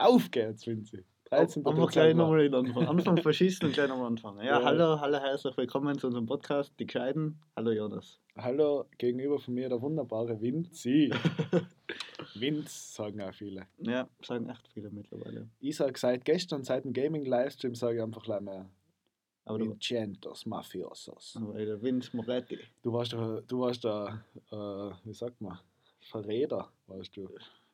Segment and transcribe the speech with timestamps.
[0.00, 1.04] Auf geht's, Vinzi.
[1.26, 1.64] 13.
[1.64, 2.22] Einfach gleich Dezember.
[2.40, 2.88] nochmal anfangen.
[2.88, 4.38] Anfang verschießen und gleich nochmal anfangen.
[4.40, 4.64] Ja, Ja.
[4.64, 7.38] hallo, hallo, herzlich willkommen zu unserem Podcast, Die Gescheiden.
[7.54, 8.18] Hallo Jonas.
[8.36, 11.12] Hallo, gegenüber von mir der wunderbare Vinzi.
[12.34, 13.66] Vinz sagen auch viele.
[13.78, 15.48] Ja, sagen echt viele mittlerweile.
[15.60, 18.68] Ich sage seit gestern, seit dem Gaming-Livestream, sage ich einfach gleich mehr
[19.44, 21.36] Aber Vincentos Mafiosos.
[21.40, 22.58] aber der Vince Moretti.
[22.82, 24.56] Du warst der, du warst der äh,
[25.04, 25.58] wie sagt man,
[26.00, 27.28] Verräter, warst du.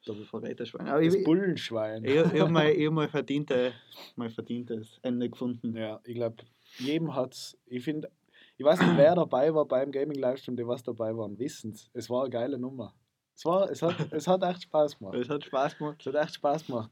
[0.07, 0.87] Der Verräterschwein.
[0.89, 2.05] Aber ich, Das ich, Bullenschwein.
[2.05, 3.73] ich, ich habe mal, ich hab mal, verdiente,
[4.15, 5.77] mal verdientes Ende gefunden.
[5.77, 6.37] Ja, ich glaube,
[6.79, 7.57] jedem hat's.
[7.67, 8.11] Ich finde,
[8.57, 11.91] ich weiß nicht, wer dabei war beim Gaming Livestream, die was dabei waren, wissen's.
[11.93, 12.95] Es war eine geile Nummer.
[13.35, 15.15] Es, war, es, hat, es hat echt Spaß gemacht.
[15.17, 15.97] Es hat Spaß gemacht.
[16.01, 16.91] Es hat echt Spaß gemacht.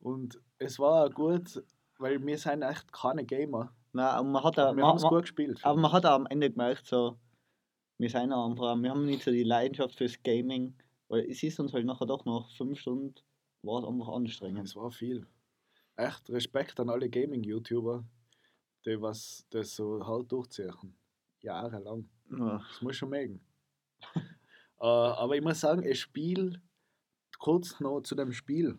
[0.00, 1.62] Und es war auch gut,
[1.98, 3.72] weil wir sind echt keine Gamer.
[3.92, 5.58] Nein, aber man hat auch, Wir man, haben es gut gespielt.
[5.62, 7.16] aber man hat auch am Ende gemerkt, so,
[7.98, 10.74] wir sind einfach, wir haben nicht so die Leidenschaft fürs Gaming,
[11.08, 13.14] weil es ist uns halt nachher doch noch fünf Stunden,
[13.62, 14.66] war es einfach anstrengend.
[14.66, 15.26] Es war viel.
[15.96, 18.04] Echt Respekt an alle Gaming-YouTuber,
[18.84, 20.94] die was das so halt durchziehen.
[21.40, 22.08] Jahrelang.
[22.30, 22.58] Ja.
[22.68, 23.40] Das muss schon mögen.
[24.14, 24.20] äh,
[24.80, 26.60] aber ich muss sagen, ein Spiel,
[27.38, 28.78] kurz noch zu dem Spiel.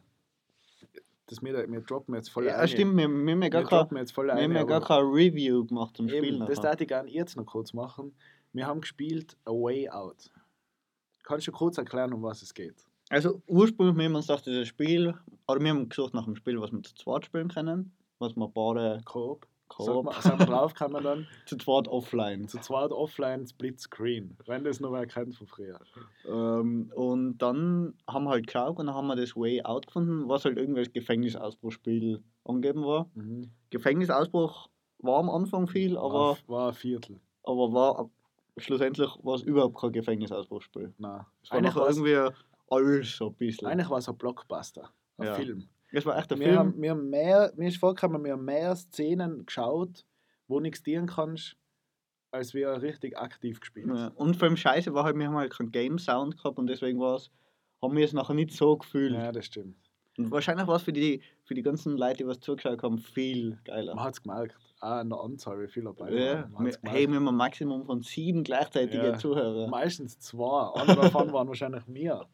[1.28, 2.68] Das wir, wir droppen jetzt voll Ja, ein.
[2.68, 4.44] stimmt, wir, wir ja Wir gar, droppen jetzt voll wir ein.
[4.44, 6.23] haben ja gar kein Review gemacht zum Spiel.
[6.36, 8.16] eben, das darf ich gerne jetzt noch kurz machen.
[8.54, 10.32] Wir haben gespielt A Way Out.
[11.28, 12.86] Kannst du kurz erklären, um was es geht?
[13.09, 15.14] Also ursprünglich haben wir uns gedacht, dieses Spiel,
[15.45, 18.47] oder wir haben gesucht nach einem Spiel, was wir zu zweit spielen können, was wir
[18.47, 19.45] beide Coop.
[19.78, 22.48] Sag Coop, mal, sag mal drauf, kann man dann zu zweit offline.
[22.48, 25.81] zu zweit offline Split Screen, wenn das noch wer kennt von früher.
[26.25, 30.30] Ähm, und dann haben wir halt geschaut und dann haben wir das Way Out gefunden,
[30.30, 33.09] was halt irgendwie als Gefängnisausbruchspiel angegeben war.
[33.16, 33.52] Mhm.
[33.70, 37.20] Gefängnisausbruch war am Anfang viel, aber, war, war ein Viertel.
[37.44, 38.09] aber war
[38.58, 40.94] schlussendlich war es überhaupt kein Gefängnisausbruchspiel.
[40.98, 41.26] Nein.
[41.44, 42.36] Es war Eigentlich noch irgendwie
[42.70, 43.68] alles so ein bisschen.
[43.68, 45.34] eigentlich war es ein Blockbuster, ein Ja.
[45.36, 45.68] Film.
[45.92, 46.60] Es war echt ein Wir Film.
[46.60, 50.06] haben, wir haben mehr, mir ist vorgekommen, wir haben mehr Szenen geschaut,
[50.48, 51.56] wo nichts dienen kannst,
[52.32, 53.88] als wir richtig aktiv gespielt.
[53.88, 54.08] Ja.
[54.16, 57.00] Und vor allem Scheiße war halt, wir haben halt keinen Game Sound gehabt und deswegen
[57.00, 57.32] war es,
[57.82, 59.14] haben wir es nachher nicht so gefühlt.
[59.14, 59.78] Ja, das stimmt.
[60.17, 63.58] Und wahrscheinlich war es für die, für die ganzen Leute, die was zugeschaut haben, viel
[63.64, 63.94] geiler.
[63.94, 66.50] Man hat es gemerkt, auch an der Anzahl, wie viele dabei Ja,
[66.83, 69.17] hey, wir haben ein Maximum von sieben gleichzeitige Ja.
[69.17, 69.67] Zuhörer.
[69.67, 72.26] Meistens zwei, andere davon waren wahrscheinlich mir.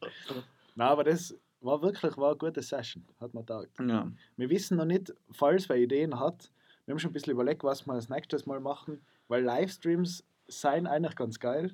[0.75, 3.67] Nein, aber das war wirklich war eine gute Session, hat man gedacht.
[3.85, 4.09] Ja.
[4.37, 6.51] Wir wissen noch nicht, falls wer Ideen hat,
[6.85, 10.87] wir haben schon ein bisschen überlegt, was wir das nächstes Mal machen, weil Livestreams seien
[10.87, 11.71] eigentlich ganz geil.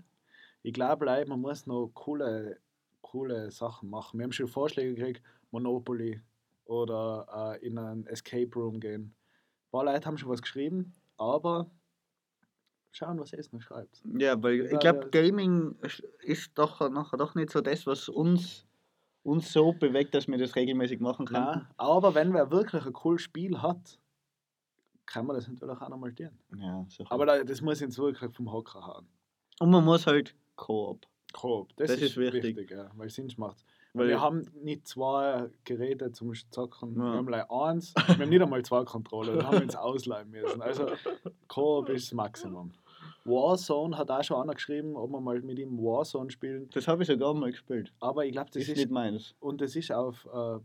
[0.62, 2.58] Ich glaube, man muss noch coole,
[3.02, 4.20] coole Sachen machen.
[4.20, 6.22] Wir haben schon Vorschläge gekriegt, Monopoly
[6.66, 9.02] oder äh, in einen Escape Room gehen.
[9.04, 11.70] Ein paar Leute haben schon was geschrieben, aber
[12.92, 14.02] schauen, was es noch schreibt.
[14.18, 15.09] ja, weil ich glaube.
[15.09, 15.76] Gaming
[16.22, 18.66] ist- doch nachher doch nicht so das, was uns,
[19.24, 21.44] uns so bewegt, dass wir das regelmäßig machen können.
[21.46, 24.00] Nein, aber wenn wer wirklich ein cooles Spiel hat,
[25.06, 26.30] kann man das natürlich auch nochmal tun.
[26.56, 27.12] Ja, sicher.
[27.12, 29.08] Aber da- das muss jetzt wirklich vom Hocker hauen.
[29.59, 31.06] und man muss halt Koop.
[31.34, 32.44] Coop, das, Das ist, ist wichtig.
[32.56, 33.64] wichtig, ja, weil es Sinn macht.
[33.94, 37.04] Weil wir haben nicht zwei Geräte zum Zocken, Ja.
[37.04, 40.30] wir haben gleich eins, wir haben nicht einmal zwei Controller, dann haben wir uns ausleihen
[40.30, 40.62] müssen.
[40.62, 40.88] Also
[41.48, 42.72] Coop ist Maximum.
[43.26, 47.02] Warzone hat auch schon einer geschrieben, ob wir mal mit ihm Warzone spielen, das habe
[47.04, 47.92] ich sogar mal gespielt.
[48.00, 49.36] aber ich glaube, Das ist ist, nicht meins.
[49.40, 50.56] und das ist auf äh,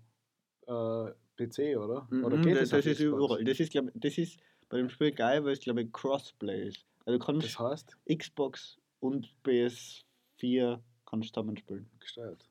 [0.71, 2.07] äh, PC, oder?
[2.23, 3.43] Oder Mhm, geht das, das, das ist überall.
[3.45, 6.85] Das ist, glaub, das ist bei dem Spiel geil, weil es, glaube ich, Crossplay ist.
[7.07, 11.91] Also du kannst Das heißt, Xbox und PS4 kannst du zusammenspielen.
[12.01, 12.49] gestellt.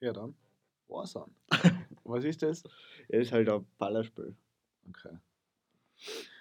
[0.00, 0.34] Ja dann,
[0.88, 1.32] Warzone.
[2.04, 2.62] Was ist das?
[3.08, 4.34] Ja, ist halt ein Ballerspiel.
[4.88, 5.16] Okay.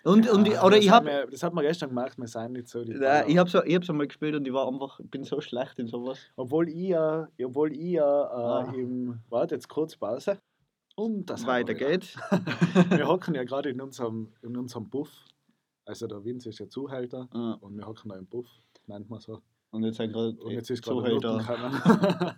[0.04, 2.52] Und, und ich, oder das ich hat habe Das hat man gestern gemerkt, wir sind
[2.52, 3.28] nicht so die Ja, Baller.
[3.30, 5.80] ich habe so, ich hab's einmal gespielt und ich war einfach, ich bin so schlecht
[5.80, 6.20] in sowas.
[6.36, 8.04] Obwohl ich ja, obwohl ich ja
[8.64, 8.74] äh, Ah.
[8.76, 10.38] im, warte jetzt kurz Pause.
[10.96, 12.16] Und das Weiter wir geht's.
[12.90, 15.10] Wir hocken ja gerade in unserem, in unserem Buff.
[15.86, 18.48] Also der Vince ist ja Zuhälter Ja, und wir hocken da im Buff,
[18.88, 19.42] nennt man so.
[19.72, 22.36] und jetzt sind gerade Und jetzt ist gerade Zuhälter.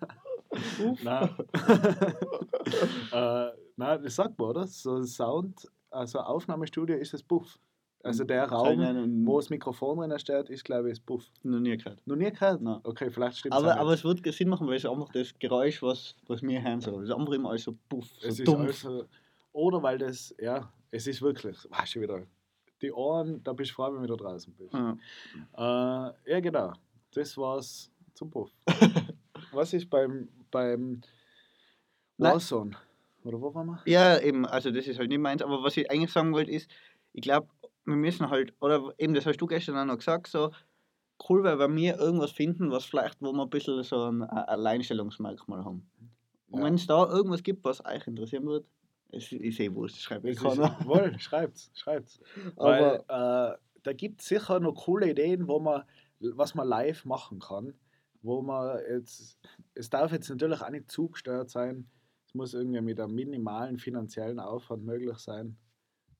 [1.03, 1.29] Nein.
[3.11, 4.67] äh, nein, das sagt man, oder?
[4.67, 7.59] So Sound, also Aufnahmestudio ist das Buff.
[8.03, 8.79] Also der Raum,
[9.25, 11.25] wo Wo das Mikrofon drin steht, ist glaube ich das Buff.
[11.43, 12.05] noch nie gehört.
[12.05, 12.61] Noch nie gehört?
[12.61, 12.79] Nein.
[12.83, 15.81] Okay, vielleicht stimmt Aber, auch aber es wird Sinn machen, weil es einfach das Geräusch,
[15.81, 17.05] was, was wir hören soll.
[17.05, 18.85] Das andere immer alles so puff, so Es ist dumpf.
[18.85, 19.05] also,
[19.51, 22.23] oder weil das, ja, es ist wirklich, weißt du wieder,
[22.81, 24.73] die Ohren, da bist du froh, wenn du wieder draußen bist.
[24.73, 24.97] Ja.
[25.57, 26.73] Äh, ja, genau.
[27.13, 28.51] Das war's zum Puff.
[29.51, 31.01] Was ist beim, beim.
[32.17, 32.71] Warzone?
[33.23, 33.81] Oder wo waren wir?
[33.85, 36.69] Ja, eben, also das ist halt nicht meins, aber was ich eigentlich sagen wollte ist,
[37.13, 37.47] ich glaube,
[37.85, 40.51] wir müssen halt, oder eben, das hast du gestern auch noch gesagt, so
[41.29, 45.63] cool wäre, wenn wir irgendwas finden, was vielleicht, wo wir ein bisschen so ein Alleinstellungsmerkmal
[45.65, 45.89] haben.
[46.49, 46.65] Und Ja.
[46.65, 48.65] wenn es da irgendwas gibt, was euch interessieren würde,
[49.11, 50.77] Es ist eh wurscht, schreibe ich Es keiner.
[50.85, 52.19] wohl, schreibt's, schreibt's.
[52.55, 55.83] Weil äh, da gibt es sicher noch coole Ideen, wo man,
[56.19, 57.73] was man live machen kann.
[58.27, 59.39] Wo man jetzt,
[59.73, 61.89] es darf jetzt natürlich auch nicht zu gesteuert sein.
[62.25, 65.57] Es muss irgendwie mit einem minimalen finanziellen Aufwand möglich sein.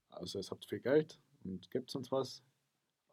[0.09, 2.41] Also es habt viel Geld und gibt uns was.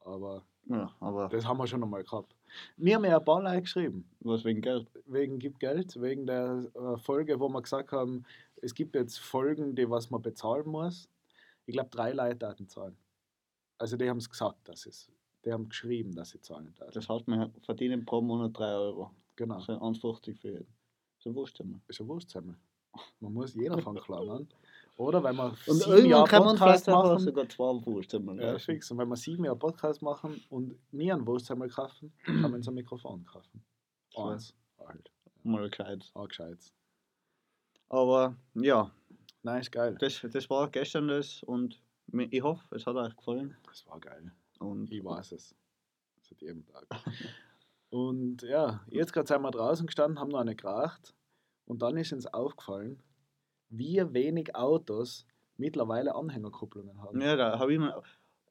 [0.05, 2.37] Aber Ja, aber das haben wir schon einmal gehabt.
[2.77, 4.09] Wir haben ja ein paar Leute geschrieben.
[4.21, 4.89] was wegen Geld?
[5.07, 8.25] Wegen gibt Geld, wegen der äh, Folge, wo wir gesagt haben,
[8.63, 11.11] es gibt jetzt Folgen, die was man bezahlen muss.
[11.67, 12.97] Ich glaube, drei Leute hatten zahlen.
[13.77, 15.11] Also die haben es gesagt, dass es.
[15.45, 16.75] Die haben geschrieben, dass sie zahlen.
[16.75, 16.93] dürfen.
[16.95, 19.11] Das heißt, wir verdienen pro Monat 3 Euro.
[19.37, 19.57] Genau.
[19.57, 20.67] Das sind 1,50 für jeden.
[21.19, 21.61] So wurscht.
[21.89, 22.57] Ist ja wurscht zusammen.
[23.21, 24.49] Man muss jeder klein an.
[24.97, 27.19] Oder wenn wir Und sieben Jahre man Podcast machen.
[27.19, 28.91] sogar zwei Wurstsemmel Ja, fix.
[28.91, 32.69] Und wenn wir sieben Jahre Podcast machen und nie einen Wurstsemmel kaufen, kann man uns
[32.69, 33.65] ein Mikrofon kaufen.
[34.11, 34.23] So.
[34.27, 34.55] Eins.
[34.79, 35.11] Halt.
[35.43, 36.09] Mal gescheit.
[36.15, 36.59] Auch gescheit.
[37.89, 38.91] Aber ja,
[39.43, 39.97] Nein, ist geil.
[39.99, 41.81] das, das war gestern das und
[42.31, 43.57] ich hoffe, es hat euch gefallen.
[43.67, 44.33] Das war geil.
[44.65, 45.55] Und Ich weiß es.
[46.21, 46.87] Seit jedem Tag.
[47.91, 51.15] Und ja, jetzt gerade sind wir draußen gestanden, haben noch eine geraucht.
[51.67, 53.01] Und dann ist uns aufgefallen,
[53.69, 55.27] wie wenig Autos
[55.57, 57.21] mittlerweile Anhängerkupplungen haben.
[57.21, 58.03] ja, da habe ich mir.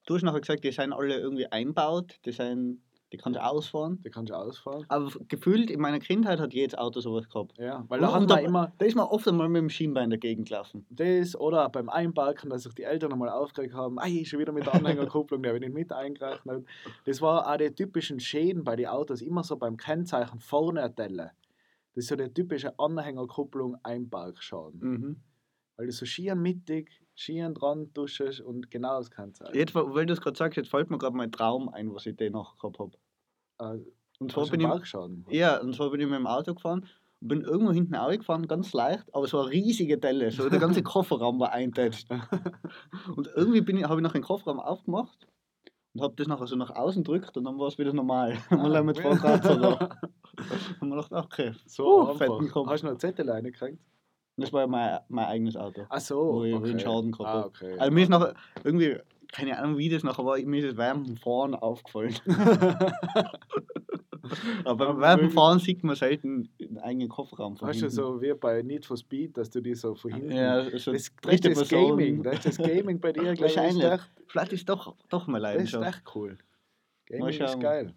[0.06, 2.81] Du hast nachher gesagt, die sind alle irgendwie einbaut, die, sind,
[3.13, 4.01] die kannst du ausfahren.
[4.04, 4.83] Die kannst du ausfahren.
[4.89, 7.57] Aber gefühlt in meiner Kindheit hat jedes Auto sowas gehabt.
[7.60, 9.62] Ja, weil Und- da haben und wir da- immer Da ist man oft einmal mit
[9.62, 10.86] dem Schienbein dagegen gelaufen.
[10.89, 14.65] das oder beim Einparken, dass sich die Eltern einmal aufgeregt haben, ei, schon wieder mit
[14.65, 16.65] der Anhängerkupplung, der habe ich nicht mit eingerechnet.
[17.06, 21.30] Das war auch die typischen Schäden bei den Autos, immer so beim Kennzeichen vorne ertellen.
[21.95, 24.80] Das ist so der typische Anhängerkupplung Einparkschaden.
[24.81, 25.16] Mhm.
[25.77, 29.56] Weil du so schieren mittig, schieren dran duschest und genau das Kennzeichen.
[29.56, 32.16] Jetzt, weil du es gerade sagst, jetzt fällt mir gerade mein Traum ein, was ich
[32.16, 32.92] den noch gehabt habe.
[33.59, 33.79] Äh,
[34.19, 34.94] Und zwar bin ich,
[35.29, 36.85] ja, und zwar bin ich mit dem Auto gefahren
[37.21, 40.83] und bin irgendwo hinten gefahren, ganz leicht, aber so eine riesige Delle, so der ganze
[40.83, 42.09] Kofferraum war eintätscht.
[43.15, 45.27] Und irgendwie habe ich noch den Kofferraum aufgemacht
[45.94, 48.38] und habe das nachher so nach außen gedrückt und dann war es wieder normal.
[48.50, 49.89] Mal haben wir zwei so da.
[50.79, 52.67] Und man dachte, okay, So Uh, fetten Kopf.
[52.67, 53.79] Hast du noch Zettel reingekriegt?
[54.35, 55.85] das war ja mein, mein eigenes Auto.
[55.89, 56.33] Ach so.
[56.33, 56.71] Wo ich okay.
[56.71, 57.45] einen Schaden gehabt ah, hab.
[57.45, 57.77] okay.
[57.77, 58.33] Also mir ist nachher
[58.63, 58.97] irgendwie,
[59.33, 62.15] keine Ahnung wie das nachher war, mir ist das dem Fahren aufgefallen.
[64.63, 68.62] Aber beim Fahren sieht man selten den eigenen Kofferraum von Weißt du, so wie bei
[68.62, 70.31] Need for Speed, dass du die so von hinten.
[70.31, 71.97] Ja, so das, dritte ist das Person.
[71.97, 72.24] Gaming.
[72.24, 73.41] Das ist das Gaming bei dir, glaube ich.
[73.41, 73.91] Ist Wahrscheinlich.
[73.91, 76.38] echt, Vielleicht ist doch, doch mal das ist echt cool.
[77.07, 77.94] Gaming ist geil.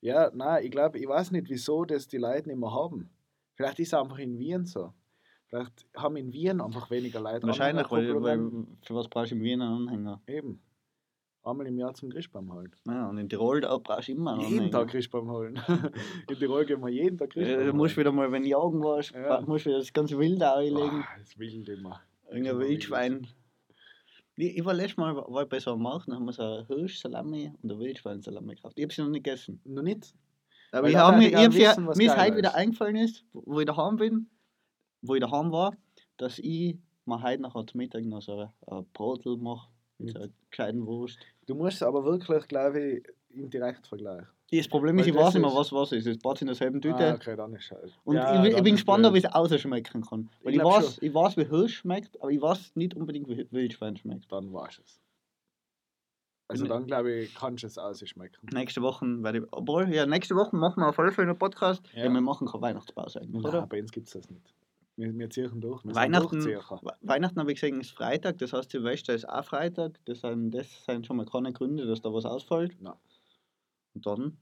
[0.00, 3.10] Ja, nein, ich glaube, ich weiß nicht, wieso das die Leute nicht mehr haben.
[3.54, 4.94] Vielleicht ist es einfach in Wien so.
[5.50, 8.38] Vielleicht haben in Wien einfach weniger Leute Wahrscheinlich, weil, weil
[8.82, 10.20] für was brauchst du im Wiener Anhänger?
[10.28, 10.62] Eben.
[11.42, 12.70] Einmal im Jahr zum Christbaum halt.
[12.86, 14.70] Ja, und in Tirol da brauchst du immer einen Jeden Anhänger.
[14.70, 15.58] Tag Christbaum holen.
[16.28, 19.12] in Tirol gehen wir jeden Tag Christbaum Du musst wieder mal, wenn du jagen warst,
[19.12, 19.40] Ja.
[19.40, 21.00] musst du wieder das ganze Wilde einlegen.
[21.00, 22.00] Oh, das wild immer.
[22.28, 23.26] Irgendein immer Wildschwein.
[24.36, 26.42] Ich, ich war letztes Mal war ich bei so einem Markt und haben wir so
[26.42, 28.78] eine Hirschsalami und eine Wildschweinsalami gekauft.
[28.78, 29.60] Ich habe sie noch nicht gegessen.
[29.64, 30.14] Noch nicht?
[30.72, 32.96] Aber Weil ich da habe mir, ich hab wissen, was mir ist heute wieder eingefallen
[32.96, 34.28] ist, wo ich daheim bin,
[35.02, 35.74] wo ich daheim war,
[36.16, 36.76] dass ich
[37.06, 39.68] mir heute nachher zum Mittag noch so ein Brotel mache
[39.98, 41.18] mit so einer gescheiten Wurst.
[41.46, 44.24] Du musst aber wirklich, glaube ich, im Direktvergleich.
[44.52, 46.06] Das Problem ist, Weil ich weiß nicht mehr, was was ist.
[46.06, 46.96] Es baut in derselben Tüte.
[47.12, 47.92] Ah, okay, dann ist scheiße.
[48.02, 49.22] Und Ja, ich, bin- ich bin gespannt, ob blöd.
[49.24, 50.28] ich es ausschmecken kann.
[50.42, 53.46] Weil ich, glaub weiß, ich weiß, wie Hirsch schmeckt, aber ich weiß nicht unbedingt, wie
[53.52, 54.30] Wildschwein schmeckt.
[54.32, 55.00] Dann war's es.
[56.48, 58.48] Also dann, glaube ich, kannst du es ausschmecken.
[58.52, 59.44] Nächste Woche werde ich.
[59.52, 61.82] Obwohl, ja, nächste Woche machen wir auf alle Fälle einen Podcast.
[61.94, 62.12] Ja, Ja.
[62.12, 63.66] wir machen keine Weihnachtspause eigentlich, Nein, oder?
[63.68, 64.52] bei uns gibt es das nicht.
[65.00, 65.82] Wir, wir ziehen durch.
[65.84, 66.40] Wir Weihnachten.
[66.44, 69.98] We- Weihnachten habe ich gesehen, ist Freitag, das heißt Silvester ist auch Freitag.
[70.04, 72.76] Das sind, das sind schon mal keine Gründe, dass da was ausfällt.
[72.80, 72.94] Nein.
[73.94, 74.36] Und dann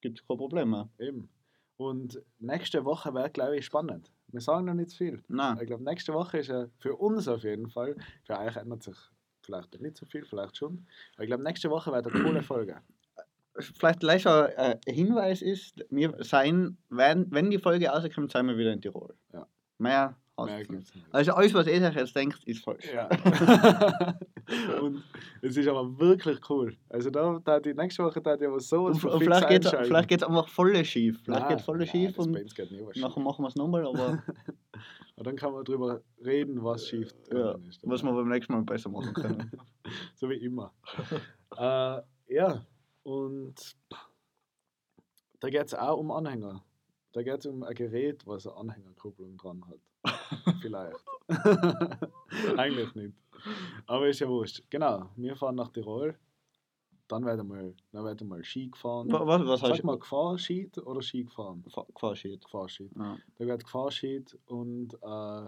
[0.00, 0.88] gibt es kein Problem mehr.
[0.98, 1.28] Eben.
[1.76, 4.10] Und nächste Woche wird, glaube ich, spannend.
[4.28, 5.22] Wir sagen noch nicht viel.
[5.28, 5.58] Nein.
[5.60, 8.96] Ich glaube, nächste Woche ist ja für uns auf jeden Fall, für euch ändert sich
[9.42, 10.86] vielleicht nicht so viel, vielleicht schon.
[11.14, 12.80] Aber ich glaube, nächste Woche wird eine coole Folge.
[13.58, 18.56] Vielleicht gleich ein äh, Hinweis ist, wir sein, wenn, wenn die Folge rauskommt, sind wir
[18.56, 19.14] wieder in Tirol.
[19.34, 19.46] Ja.
[19.82, 20.92] Mehr hast du nicht.
[21.10, 22.90] Also alles, was ihr euch jetzt denkt, ist falsch.
[22.92, 23.08] Ja.
[24.80, 25.02] und
[25.42, 26.76] es ist aber wirklich cool.
[26.88, 29.70] Also da, da die nächste Woche da ja was so Und, und vielleicht geht es
[29.70, 31.20] vielleicht geht's einfach voll schief.
[31.24, 34.22] Vielleicht geht es voll schief und nachher machen wir es nochmal, aber
[35.22, 37.80] Und dann kann man drüber reden, was schief ja, ist.
[37.84, 39.52] was wir beim nächsten Mal besser machen können.
[40.16, 40.72] so wie immer.
[41.56, 42.00] äh,
[42.34, 42.66] ja,
[43.02, 43.76] und
[45.38, 46.64] da geht es auch um Anhänger.
[47.12, 49.78] Da geht es um ein Gerät, was eine Anhängerkupplung dran hat.
[50.60, 50.96] Vielleicht.
[52.56, 53.14] Eigentlich nicht.
[53.86, 54.62] Aber ist ja wurscht.
[54.70, 56.16] Genau, wir fahren nach Tirol.
[57.08, 59.10] Dann werden wir, dann werden wir Ski gefahren.
[59.12, 61.62] Wa- was, was hast Sag mal, Gefahrschied oder Ski gefahren?
[61.68, 62.42] Fa- Gefahrschied.
[62.44, 62.90] Gefahrschied.
[62.96, 63.18] Ja.
[63.36, 65.46] Da wird Gefahrschied und äh,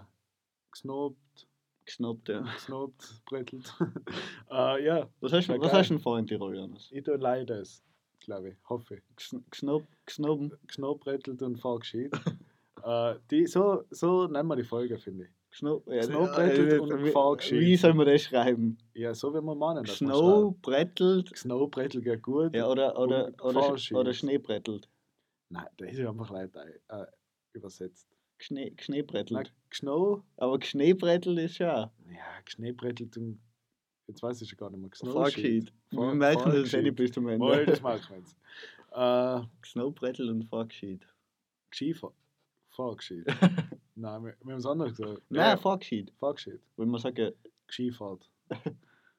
[0.71, 1.47] gesnobt
[1.85, 2.41] Gesnobbt, ja.
[2.41, 3.71] gesnobt, brettelt.
[4.51, 6.89] äh, ja, Was was hast du denn vor in Tirol, Jonas?
[6.91, 7.83] ich tue leider es,
[8.19, 9.01] glaube ich, hoffe ich.
[9.51, 10.53] Gsnob, Gsnoben?
[10.67, 12.11] Gesnobrettelt und fahr gescheit.
[12.83, 15.29] äh, die, so, so nennen wir die Folge, finde ich.
[15.55, 17.65] Snow, ja, Snowbrettelt äh, und Fahrgeschichte.
[17.65, 18.77] Wie soll man das schreiben?
[18.93, 19.85] Ja, so wie wir meinen.
[19.85, 21.37] dass wir Snow, brettelt schreiben.
[21.37, 22.53] Snowbrettel geht gut.
[22.53, 23.95] ja, oder, oder, oder, Fahrgeschichte.
[23.95, 24.89] oder Schneebrettelt.
[25.49, 27.05] Nein, das ist einfach leider äh,
[27.53, 28.07] übersetzt.
[28.37, 29.53] Schnee, Schneebrettelt.
[29.69, 33.39] Gschno, Aber Schneebrettelt ist ja ja, Schneebrettelt und
[34.07, 35.13] jetzt weiß ich schon gar nicht mehr.
[35.13, 35.71] Fahrgescheit.
[35.95, 37.65] Wir merken das nicht bis zum Ende.
[37.65, 38.37] das merken wir jetzt.
[38.91, 41.05] Äh, Snowbrettelt und Fahrgescheit.
[41.71, 42.13] Skifahr.
[42.69, 43.25] Fahrgescheit.
[43.95, 45.21] Nein, wir, wir haben es anders gesagt.
[45.29, 46.11] Nein, Fahrgescheit.
[46.19, 46.59] Fahrgescheit.
[46.77, 47.19] Wenn man sagt,
[47.67, 48.29] Skifahrt.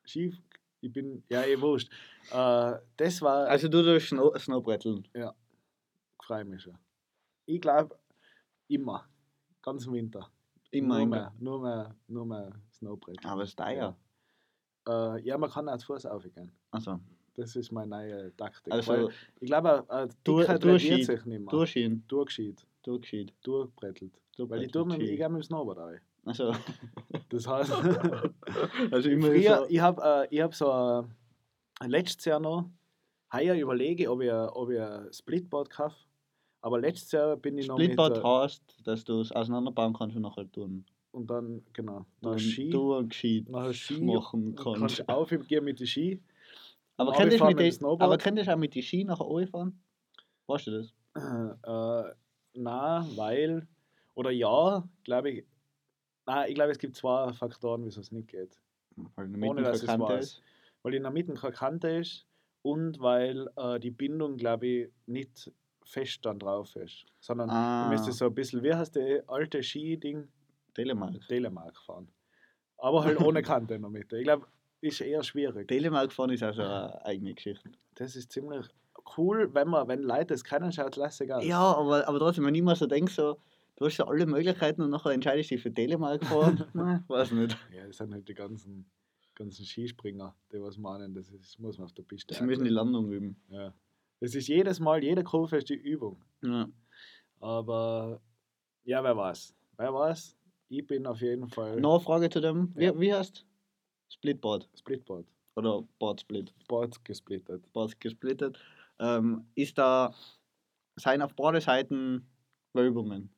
[0.04, 0.34] Ski,
[0.80, 1.90] ich bin, ja, eh wurscht.
[2.30, 5.06] Äh, das war, also du darfst Snow, Snowbretteln.
[6.22, 6.78] freue mich schon.
[7.46, 7.98] Ich glaube,
[8.68, 9.08] immer.
[9.62, 10.30] Ganz im Winter.
[10.70, 13.24] Immer nur in mehr, nur mehr, nur mehr Snowbrett.
[13.24, 13.96] Aber es ist teuer.
[14.88, 16.50] Äh, ja, man kann auch zu Fuß aufgehen.
[16.70, 16.98] Also,
[17.34, 18.72] Das ist meine neue Taktik.
[18.72, 21.38] also ich glaube, äh, Du- Dickheit du sich nicht mehr.
[21.50, 23.32] durchschieben, Durchgeschieden, durchgeschieden.
[23.42, 24.12] durchbrettelt.
[24.38, 26.00] Weil ich, tue mit, ich gehe mit dem Snowboard rein.
[26.24, 26.52] Also,
[27.30, 27.70] Das heißt,
[28.90, 31.06] also immer früher, so, ich habe äh, hab so
[31.82, 32.68] äh, letztes Jahr noch,
[33.32, 35.96] heuer überlege, ob ich, ob ich ein Splitboard kaufe.
[36.60, 38.24] Aber letztes Jahr bin ich noch Splitboard mit...
[38.24, 40.84] Äh, heißt, dass du es auseinanderbauen kannst und nachher tun.
[41.16, 45.08] Und dann, genau, nach Ski, du gescheit Ski machen kannst kannst.
[45.08, 46.22] aufgehen mit den Ski.
[46.98, 49.80] Aber könntest du mit aber könntest du auch mit die Ski nachher fahren?
[50.46, 50.94] Weißt du das?
[51.14, 52.14] Äh,
[52.54, 53.66] na, weil,
[54.14, 55.44] oder ja, glaube ich,
[56.26, 58.60] nein, ich glaube, es gibt zwei Faktoren, wieso es nicht geht.
[59.14, 60.24] Weil du Ohne dass es weiß.
[60.26, 60.42] ist.
[60.82, 62.26] Weil in der Mitte keine Kante ist
[62.62, 65.50] und weil äh, die Bindung, glaube ich, nicht
[65.82, 67.06] fest dann drauf ist.
[67.20, 70.28] Sondern Ah, du müsstest so ein bisschen, wie heißt der alte Ski-Ding?
[70.76, 71.26] Telemark.
[71.26, 72.08] Telemark fahren.
[72.78, 74.18] Aber halt ohne Kante in der Mitte.
[74.18, 74.46] Ich glaube,
[74.80, 75.66] ist eher schwierig.
[75.66, 77.70] Telemark fahren ist also eine eigene Geschichte.
[77.94, 78.66] Das ist ziemlich
[79.16, 81.44] cool, wenn man, wenn Leute es kennen, schaut es lässig aus.
[81.44, 83.38] Ja, aber, aber trotzdem, wenn ich immer so denke, so,
[83.76, 86.64] du hast ja alle Möglichkeiten und nachher entscheidest du dich für Telemark fahren.
[86.74, 87.56] Nein, weiß nicht.
[87.74, 88.90] Ja, das sind halt die ganzen,
[89.34, 92.34] ganzen Skispringer, die was meinen, das ist, muss man auf der Piste.
[92.34, 92.70] Sie müssen die.
[92.70, 93.40] Landung üben.
[93.48, 93.72] ja.
[94.18, 96.22] Das ist jedes Mal, jede Kurve ist die Übung.
[96.42, 96.66] Ja.
[97.38, 98.18] Aber
[98.84, 99.54] ja, wer weiß.
[99.76, 100.36] Wer weiß.
[100.68, 102.74] Ich bin auf jeden Fall Noch eine Frage zu dem.
[102.76, 102.98] Wie, Ja.
[102.98, 103.46] wie heißt
[104.12, 104.68] Splitboard?
[104.76, 105.26] Splitboard.
[105.56, 106.52] Oder Boardsplit?
[106.68, 107.72] Board gesplittet.
[107.72, 108.58] Board gesplittet.
[108.98, 110.14] Ähm, ist da,
[110.96, 112.26] sein auf beide Seiten
[112.74, 113.30] Wölbungen?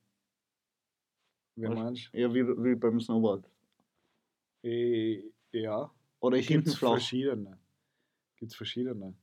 [1.57, 3.45] Wie meinst Ja, wie, wie beim Snowboard.
[4.63, 4.69] du?
[4.69, 5.91] Eh, Ja.
[6.21, 6.91] Oder ist hinten Gibt flach?
[6.93, 7.59] verschiedene.
[8.37, 9.15] Gibt es verschiedene,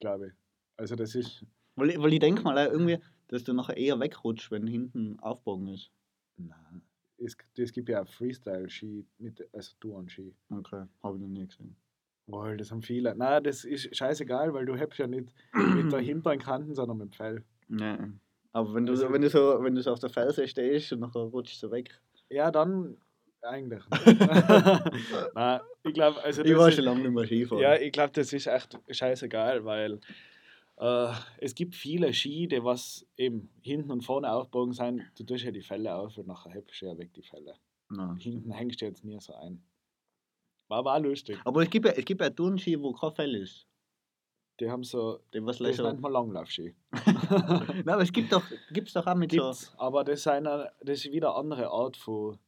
[0.00, 0.32] glaube ich.
[0.76, 1.44] Also das ist.
[1.76, 2.98] Weil, ich- weil ich denke mal auch irgendwie,
[3.28, 5.90] dass du nachher eher wegrutschst, wenn hinten aufbogen ist.
[6.36, 6.82] Nein.
[7.18, 10.34] Es, es gibt ja auch Freestyle-Ski, mit, also Touren-Ski.
[10.50, 11.76] Okay, habe ich noch nie gesehen.
[12.26, 13.14] Wohl, das haben viele.
[13.14, 17.08] Nein, das ist scheißegal, weil du hebst ja nicht mit der hinteren Kanten, sondern mit
[17.08, 17.44] dem Fell.
[17.68, 17.98] Ja.
[18.52, 20.92] Aber wenn du, Also- so, wenn, du so, wenn du so auf der Felsen stehst
[20.92, 21.90] und nachher rutschst du weg.
[22.30, 22.96] Ja, dann
[23.42, 23.82] eigentlich.
[25.34, 27.62] Nein, ich glaube, also Ich war schon lange nicht mehr Skifahren.
[27.62, 30.00] Ja, ich glaube, das ist echt scheißegal, weil
[30.76, 35.08] es gibt viele Ski, die was eben hinten und vorne aufbogen sein.
[35.16, 37.54] Du tust ja die Fälle auf und nachher hebst du ja weg die Fälle.
[37.90, 38.16] Nein.
[38.16, 39.62] Hinten hängst du jetzt nie so ein.
[40.68, 41.38] War aber auch lustig.
[41.44, 43.66] Aber es gibt ja, es gibt ja Turnski, wo kein Fell ist.
[44.60, 46.74] Die haben so, Die was das nennt man Langlaufski.
[46.92, 51.04] Nein, aber es gibt doch, gibt's doch auch mit Gibt's, aber das, sind, eine- das
[51.04, 52.38] ist wieder eine andere Art von,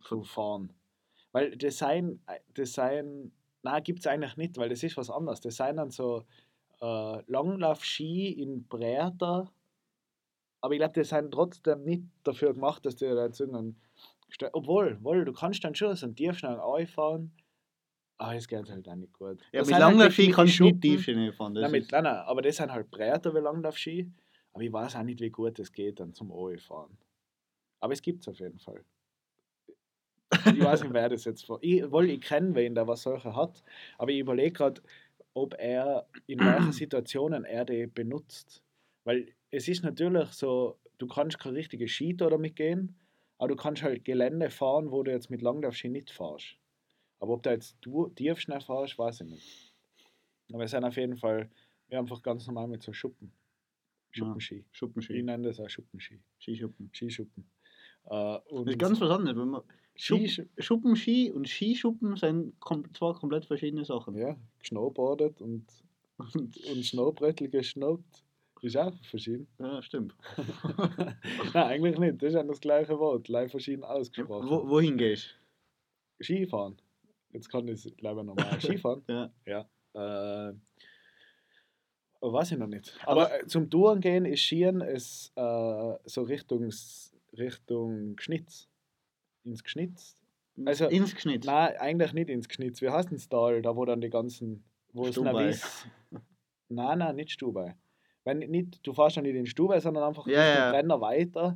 [0.00, 0.72] von Fahren.
[1.32, 2.20] Weil das sein,
[3.62, 5.40] nein, gibt es eigentlich nicht, weil das ist was anderes.
[5.40, 6.24] Das sind dann so
[6.80, 9.50] äh, Langlauf-Ski in Breiter,
[10.60, 13.80] aber ich glaube, die sind trotzdem nicht dafür gemacht, dass die da jetzt irgendeinen.
[14.30, 17.32] Ste- Obwohl, wohl, du kannst dann schon so einen tiefschnell einfahren,
[18.16, 19.42] aber es geht halt auch nicht gut.
[19.52, 20.80] Ja, Das mit halt Langlaufski wirklich kannst du nicht Schuppen.
[20.80, 21.52] tief Schnee fahren.
[21.52, 24.10] Nein, mit, nein, nein, aber das sind halt breiter wie Langlaufski.
[24.52, 26.96] Aber ich weiß auch nicht, wie gut es geht dann zum OE fahren.
[27.80, 28.82] Aber es gibt es auf jeden Fall.
[30.46, 31.58] Ich weiß nicht, wer das jetzt vor.
[31.60, 33.62] Ich, wohl, ich kenne wen, der was solche hat.
[33.98, 34.80] Aber ich überlege gerade,
[35.34, 38.62] ob er in welchen Situationen er die benutzt.
[39.04, 42.96] Weil es ist natürlich so, du kannst keine richtige Skitour damit gehen,
[43.38, 46.56] aber du kannst halt Gelände fahren, wo du jetzt mit Langlaufski nicht fahrst.
[47.20, 49.74] Aber ob du jetzt du tief schnell fahrst, weiß ich nicht.
[50.52, 51.50] Aber es sind auf jeden Fall,
[51.88, 53.32] wir einfach ganz normal mit so Schuppen.
[54.10, 54.64] Schuppenski.
[54.70, 55.22] Ich Schuppenski.
[55.22, 56.20] nenne das auch Schuppenski.
[56.38, 56.90] Skischuppen.
[56.92, 57.44] Skischuppen.
[58.04, 59.36] Äh, Das ist ganz was anderes.
[59.36, 59.62] Wenn man
[59.96, 64.16] Schuppen, Ski, Schuppenski und Skischuppen sind kom zwei komplett verschiedene Sachen.
[64.16, 65.64] ja, geschnowboardet und,
[66.16, 68.24] Und, und Snowbrettel geschnaubt.
[68.62, 69.46] Ist auch verschieden.
[69.58, 70.14] ja, stimmt.
[71.52, 72.22] Nein, eigentlich nicht.
[72.22, 73.28] Das ist ja das gleiche Wort.
[73.28, 74.48] Leicht verschieden ausgesprochen.
[74.48, 75.34] Wo, wohin gehst
[76.22, 76.76] Skifahren.
[77.32, 79.02] Jetzt kann ich es, glaube ich, normal Skifahren.
[79.06, 79.30] Ja.
[79.44, 80.48] Ja.
[80.50, 80.54] Äh,
[82.22, 82.96] weiß ich noch nicht.
[83.04, 86.70] Aber äh, zum Touren gehen ist Skieren ist, äh, so Richtung,
[87.36, 88.68] Richtung Geschnitz.
[89.44, 90.16] Ins Geschnitz.
[90.64, 91.44] Also- Ins Geschnitt.
[91.44, 92.80] Nein, eigentlich nicht ins Geschnitz.
[92.80, 94.64] Wie heißt denn das Tal, da wo dann die ganzen.
[94.92, 95.16] Wo es.
[95.20, 95.86] Navis.
[96.68, 97.76] Nein, nein, nicht Stubai.
[98.24, 100.70] Wenn nicht, du fährst ja nicht in Stubai, sondern einfach Ja, Richtung ja.
[100.70, 101.54] Brenner weiter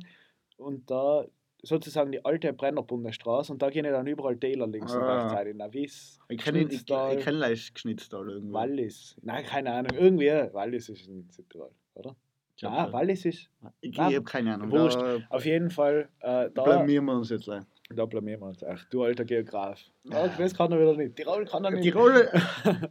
[0.57, 1.25] und da
[1.63, 5.17] sozusagen die alte Brennerbundestraße und da gehen ja dann überall Täler links und Ah.
[5.23, 5.57] rechts rein.
[5.57, 8.53] Navis, Ich kenne ich, ich, Schnitztal, kenn leicht Geschnitztal irgendwie.
[8.53, 9.15] Wallis.
[9.23, 9.97] Nein, keine Ahnung.
[9.97, 12.15] Irgendwie, Wallis ist in Südtirol, oder?
[12.55, 13.49] Schon- Wallis ist.
[13.81, 14.69] Ich, ich Ah, habe keine Ahnung.
[14.71, 14.99] wurscht.
[15.29, 17.63] Auf jeden Fall, äh, da, blamieren wir uns jetzt gleich.
[17.95, 18.63] Da blamieren wir uns.
[18.63, 19.79] Ach, du alter Geograf.
[20.03, 21.15] Ja, das kann er wieder nicht.
[21.15, 21.83] Tirol kann er nicht.
[21.83, 22.29] Tirol.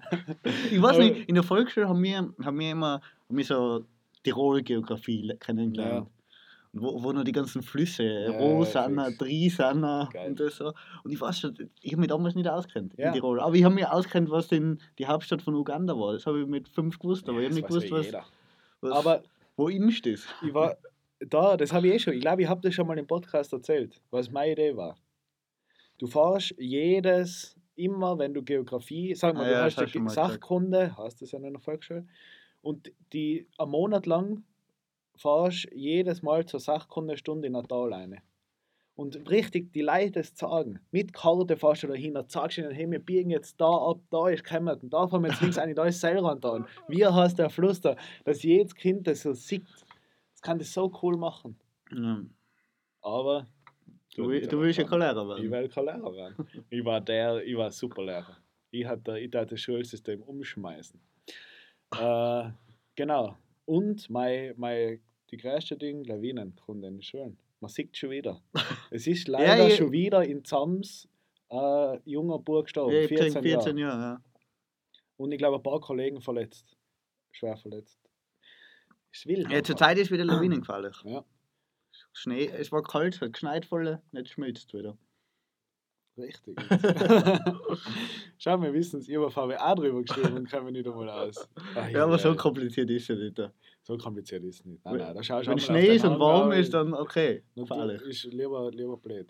[0.71, 3.85] ich weiß nicht, in der Volksschule haben wir, haben wir immer haben wir so
[4.25, 6.09] Tirol-Geografie le- kennengelernt.
[6.73, 9.09] Und Wo, wo noch die ganzen Flüsse, Ja, Rosanna,
[10.13, 10.31] Geil.
[10.31, 10.73] und das so.
[11.03, 13.09] Und ich weiß schon, ich habe mich damals nicht auskennt Ja.
[13.09, 13.41] in Tirol.
[13.41, 16.13] Aber ich habe mich auskennt, was denn die Hauptstadt von Uganda war.
[16.13, 18.33] Das habe ich mit fünf gewusst, aber Ja, ich habe nicht gewusst, ja was,
[18.83, 18.93] was.
[18.93, 19.23] Aber
[19.57, 20.27] wo ist das?
[20.47, 20.77] ich war
[21.21, 22.15] da, das habe ich eh schon.
[22.15, 24.97] Ich glaube, ich habe das schon mal im Podcast erzählt, was meine Idee war.
[25.99, 29.99] Du fährst jedes, immer wenn du Geografie, sag mal, Ah du ja, hast du die
[29.99, 30.33] mal gesagt.
[30.33, 32.07] Sachkunde, hast das ja in der Volksschule,
[32.63, 34.45] und die einen Monat lang
[35.17, 38.23] fährst jedes Mal zur Sachkundestunde in Natal eine.
[38.95, 40.81] Und richtig die Leute sagen.
[40.91, 44.01] Mit Karte fährst du da hin und sagst ihnen, hey, wir biegen jetzt da ab,
[44.11, 46.51] da ist Kämmerten, da fahren wir jetzt links ein, da ist Seilrand da.
[46.51, 47.95] Und wie heißt der Fluss da?
[48.25, 49.65] Dass jedes Kind das so sieht.
[50.39, 51.59] Das kann das so cool machen.
[51.93, 52.23] Ja.
[53.03, 53.49] Aber
[54.15, 55.51] Du, du willst ja kein Lehrer ich werden.
[55.51, 56.49] will kein Lehrer werden.
[56.71, 58.37] Ich war der, ich war super Lehrer.
[58.71, 61.01] Ich hatte ich tat das Schulsystem umschmeißen.
[61.97, 62.51] äh,
[62.95, 63.37] genau.
[63.65, 67.37] Und mein, mein, die größte Ding, Lawinen, kommt in den Schulen.
[67.61, 68.41] Man sieht schon wieder.
[68.91, 71.09] Es ist leider ich- schon wieder in Zams
[71.51, 72.95] äh, junger Bub gestorben.
[72.95, 73.99] Ja, ich 14, krieg 14 Jahre.
[74.01, 74.03] Jahre.
[74.15, 74.23] Ja.
[75.17, 76.77] Und ich glaube, ein paar Kollegen verletzt.
[77.33, 77.99] Schwer verletzt.
[79.13, 79.51] Ist wild.
[79.51, 80.97] Ja, zur Zeit ist wieder lawinengefährlich.
[81.05, 81.25] Ja.
[82.13, 84.97] Schnee, es war kalt, es hat geschneit voll, nicht schmilzt wieder.
[86.17, 86.57] Richtig.
[88.39, 91.49] Schau, wir wissen es, ich habe VWA drüber geschrieben und kommen nicht einmal aus.
[91.75, 93.41] Ach, Ja, aber so kompliziert ist es nicht.
[93.83, 94.85] so kompliziert ist es nicht.
[94.85, 97.43] Nein, nein, da schaust du Wenn Schnee ist und warm ist, dann okay.
[97.55, 98.03] Gefährlich.
[98.03, 99.29] ist lieber, lieber blöd.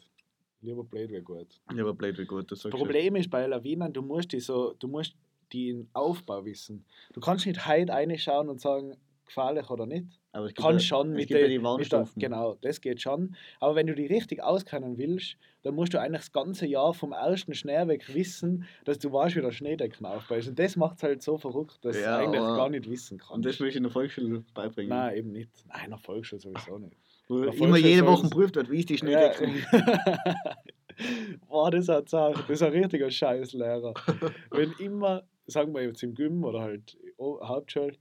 [0.61, 1.61] Lieber blöd wäre gut.
[1.75, 2.63] Ja, aber blöd wie gut, das.
[2.63, 5.15] Problem ist bei Lawinen, du musst die so, du musst
[5.53, 6.85] den Aufbau wissen.
[7.13, 8.97] Du kannst nicht heute reinschauen und sagen,
[9.29, 10.07] gefährlich oder nicht.
[10.33, 12.07] Aber ja- schon mit, ja die mit der.
[12.17, 13.35] Genau, das geht schon.
[13.61, 17.13] Aber wenn du die richtig auskennen willst, dann musst du eigentlich das ganze Jahr vom
[17.13, 20.49] ersten Schnee weg wissen, dass du weißt, wie der Schneedecken aufbaust.
[20.49, 23.33] Und das macht es halt so verrückt, dass Ja, du eigentlich gar nicht wissen kannst.
[23.33, 24.91] Und das will ich in der Volksschule beibringen.
[24.91, 25.51] Nein, eben nicht.
[25.69, 26.97] Nein, in der Volksschule sowieso nicht.
[27.29, 28.99] Wo immer jede Woche prüft wird, wie ist die Ja.
[29.35, 29.55] Schneedeckung.
[31.49, 32.35] Boah, das hat Sache.
[32.49, 33.95] Das ist ein richtiger Scheißlehrer.
[34.51, 37.93] Wenn immer, sagen wir jetzt im Gym oder halt Hauptschule,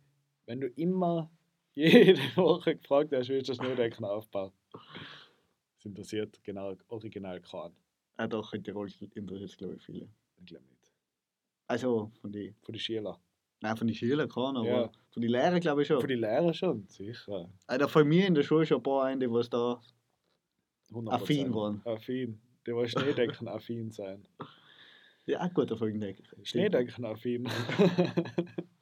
[0.47, 1.29] wenn du immer
[1.75, 4.53] jede Woche gefragt hast, wie ist der Schneedecken aufbaut.
[4.73, 7.75] Das interessiert genau original keinen.
[8.15, 10.09] Ah, doch, in Tirol interessiert es, glaube ich, viele.
[10.39, 10.91] Ich glaube nicht.
[11.67, 13.17] Also, von den Von den Schülern.
[13.61, 14.91] Nein, von den Schülern keinen, aber Ja.
[15.11, 15.99] von den Lehrern glaube ich schon.
[15.99, 17.49] Von den Lehrern schon, sicher.
[17.67, 19.79] Ah, da von mir in der Schule schon ein paar ein, die was da
[20.91, 21.09] 100%.
[21.11, 21.81] affin waren.
[21.85, 22.39] Affin.
[22.65, 24.27] Der war Schneedecken affin sein.
[25.25, 26.21] Ja, auch guter Folgendeck.
[26.43, 27.47] Schneedecken affin.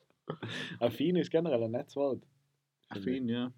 [0.79, 2.23] affin ist generell ein nettes Wort.
[2.89, 3.51] Affin, ja.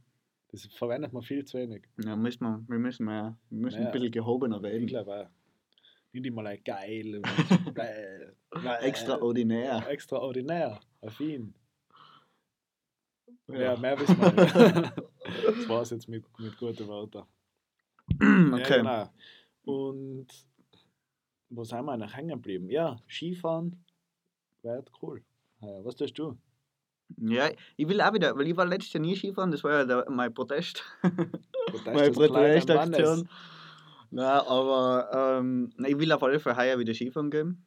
[0.50, 1.84] Das verwendet man viel zu wenig.
[2.04, 3.88] Ja, müssen wir, wir müssen, mehr, wir müssen Ja.
[3.88, 4.88] ein bisschen gehobener Ich werden.
[4.88, 5.30] glaube auch.
[6.14, 7.22] Nicht immer like geil.
[7.74, 8.76] bäh, bäh.
[8.82, 9.86] Extraordinär.
[9.90, 10.80] Extraordinär.
[11.02, 11.54] Affin.
[13.48, 13.76] Ja, Ja.
[13.78, 14.56] mehr wissen wir nicht.
[15.58, 17.26] das war's jetzt mit, mit guten Wörtern.
[18.22, 18.78] Ja, Okay.
[18.78, 19.10] genau.
[19.66, 20.28] Und
[21.50, 22.70] wo sind wir eigentlich hängen geblieben?
[22.70, 23.84] Ja, Skifahren
[24.64, 25.24] wäre cool.
[25.62, 26.38] Ja, was tust du?
[27.16, 29.86] Ja, ich will auch wieder, weil ich war letztes Jahr nie Skifahren, das war ja
[29.86, 30.84] der, mein Protest.
[31.70, 32.12] Du meine.
[32.12, 33.28] Protestaktion.
[34.10, 37.66] Nein, aber ähm, ich will auf alle Fälle heuer wieder Skifahren gehen.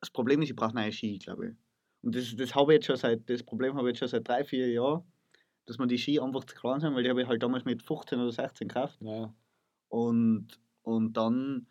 [0.00, 1.54] Das Problem ist, ich brauche neue Ski, glaube ich.
[2.02, 4.28] Und das, das habe ich jetzt schon seit, das Problem habe ich jetzt schon seit
[4.28, 5.02] drei, vier Jahren,
[5.66, 7.82] dass man die Ski einfach zu klein sind, weil die habe ich halt damals mit
[7.82, 8.98] 15 oder 16 gekauft.
[9.00, 9.34] Ja,
[9.88, 10.48] Und,
[10.82, 11.66] und dann,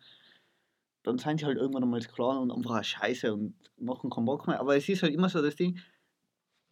[1.02, 4.26] dann sind sie halt irgendwann einmal zu klein und einfach auch scheiße und machen keinen
[4.26, 4.60] Bock mehr.
[4.60, 5.80] Aber es ist halt immer so das Ding,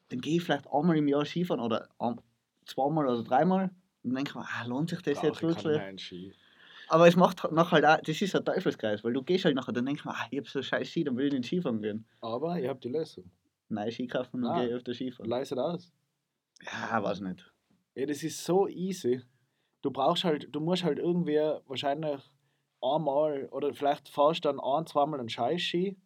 [0.08, 2.20] dann gehe ich vielleicht einmal im Jahr Skifahren oder ein-
[2.66, 3.64] zweimal oder dreimal
[4.02, 5.64] und dann denke ich mir, ah, lohnt sich das brauch jetzt ich wirklich?
[5.76, 6.32] neuen Ski.
[6.88, 9.54] Aber es macht halt nachher halt auch, das ist ein Teufelskreis, weil du gehst halt
[9.56, 11.80] nachher, dann denkst du ah, ich hab so scheiß Ski, dann will ich nicht Skifahren
[11.80, 12.06] gehen.
[12.20, 13.30] Aber ich habe die Lösung.
[13.68, 14.54] Nein, Ski kaufen und Ah.
[14.60, 15.28] gehe ich öfter Skifahren.
[15.30, 15.92] Leise aus.
[16.62, 17.50] Ja, weiß nicht.
[17.94, 19.22] Ja, das ist so easy.
[19.82, 21.36] Du brauchst halt, du musst halt irgendwie
[21.66, 22.20] wahrscheinlich
[22.82, 25.96] einmal oder vielleicht fährst du dann ein, zweimal einen Scheiß-Ski,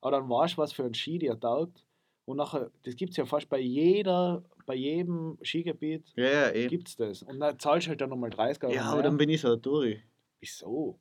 [0.00, 1.84] aber dann weißt du, was für ein Ski dir taugt.
[2.26, 6.88] Und nachher, das gibt es ja fast bei jeder, bei jedem Skigebiet Ja, ja, gibt
[6.88, 7.22] es das.
[7.22, 8.72] Und dann zahlst du halt dann nochmal 30 Euro.
[8.74, 8.92] Ja, mehr.
[8.92, 10.00] aber dann bin ich so durch.
[10.40, 10.98] Wieso?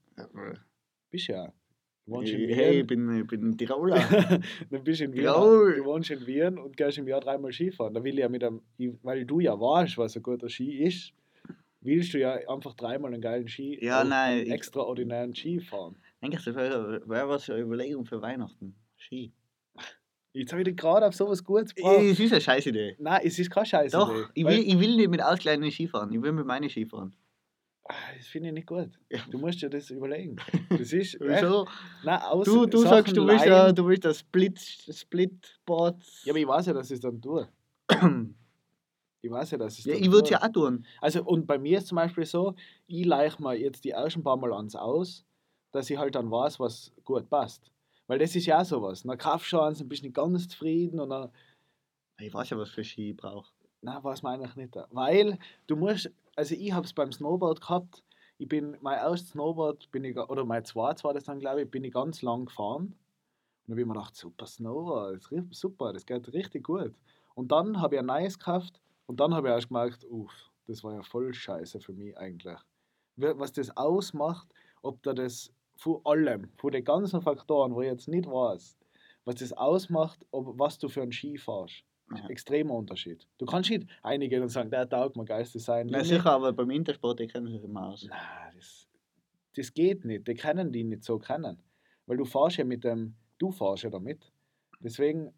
[1.10, 1.54] Bist ja.
[2.06, 2.88] Du wohnst in Hey, ich Wien.
[3.08, 3.96] bin, ich bin Tiroler.
[4.70, 5.24] dann bist du in Wien.
[5.24, 5.78] Jawohl.
[5.78, 7.94] Du wohnst in Wien und gehst im Jahr dreimal Skifahren.
[7.94, 8.62] Da will ich ja mit einem,
[9.04, 11.14] weil du ja weißt, was ein guter Ski ist,
[11.80, 15.96] willst du ja einfach dreimal einen geilen Ski, Ja, einen nein, ich- extraordinären Ski fahren.
[16.20, 18.76] Eigentlich wäre wär was eine Überlegung für Weihnachten.
[18.98, 19.32] Ski.
[20.34, 22.00] Jetzt habe ich dich gerade auf sowas Gutes gebracht.
[22.02, 22.96] Es ist eine scheiß Idee.
[23.00, 23.96] Nein, es ist keine Scheiße.
[23.96, 26.12] Doch, ich will, ich will nicht mit ausgleichenden Ski fahren.
[26.12, 27.16] Ich will mit meinen Ski fahren.
[27.86, 28.90] Ah, Das finde ich nicht gut.
[29.30, 30.38] Du musst dir das überlegen.
[30.70, 31.16] Das ist.
[31.16, 31.68] echt, Wieso?
[32.04, 36.02] nein, aus, Du, du Sachen sagst, du willst, ja, du willst das Split, Splitboard.
[36.24, 37.48] Ja, aber ich weiß ja, dass ich es dann tue.
[39.26, 40.86] Ich weiß ja, dass ich es Ja, ich würde es ja auch tun.
[41.00, 42.56] Also, und bei mir ist zum Beispiel so,
[42.88, 45.24] ich leiche mir jetzt die ersten paar Mal ans aus,
[45.72, 47.72] dass ich halt dann weiß, was gut passt.
[48.08, 49.04] Weil das ist ja auch sowas.
[49.04, 51.32] Dann kaufst du eins und bist nicht ganz zufrieden und dann,
[52.20, 53.52] Ich weiß ja, was für Ski ich brauche.
[53.82, 54.76] na, weiß man eigentlich nicht.
[54.92, 55.38] Weil
[55.68, 58.04] du musst, also ich habe es beim Snowboard gehabt,
[58.38, 61.72] ich bin, mein erstes Snowboard bin ich, oder mein zweites war das dann, glaube ich,
[61.72, 62.96] bin ich ganz lang gefahren.
[63.66, 66.94] Und dann habe ich mir gedacht, super Snowboard, das ist super, das geht richtig gut.
[67.36, 70.84] Und dann habe ich ein neues gekauft und dann habe ich erst gemerkt, uff, das
[70.84, 72.60] war ja voll scheiße für mich eigentlich.
[73.16, 74.48] Was das ausmacht,
[74.82, 75.52] ob da das
[75.84, 78.78] von allem, von den ganzen Faktoren, wo ich jetzt nicht weiß,
[79.26, 81.84] was das ausmacht, ob, was du für einen Ski fährst.
[82.16, 82.28] Ja.
[82.30, 83.28] Extremer Unterschied.
[83.38, 85.88] Du kannst nicht einigen und sagen, der taugt mir geistes sein.
[85.90, 88.06] Na sicher, aber beim Intersport, die kennen sich immer aus.
[88.08, 88.88] Nein, das,
[89.56, 90.28] das geht nicht.
[90.28, 91.58] Die können die nicht so kennen.
[92.06, 94.32] Weil du fährst ja mit dem, du fährst ja damit.
[94.80, 95.34] Deswegen,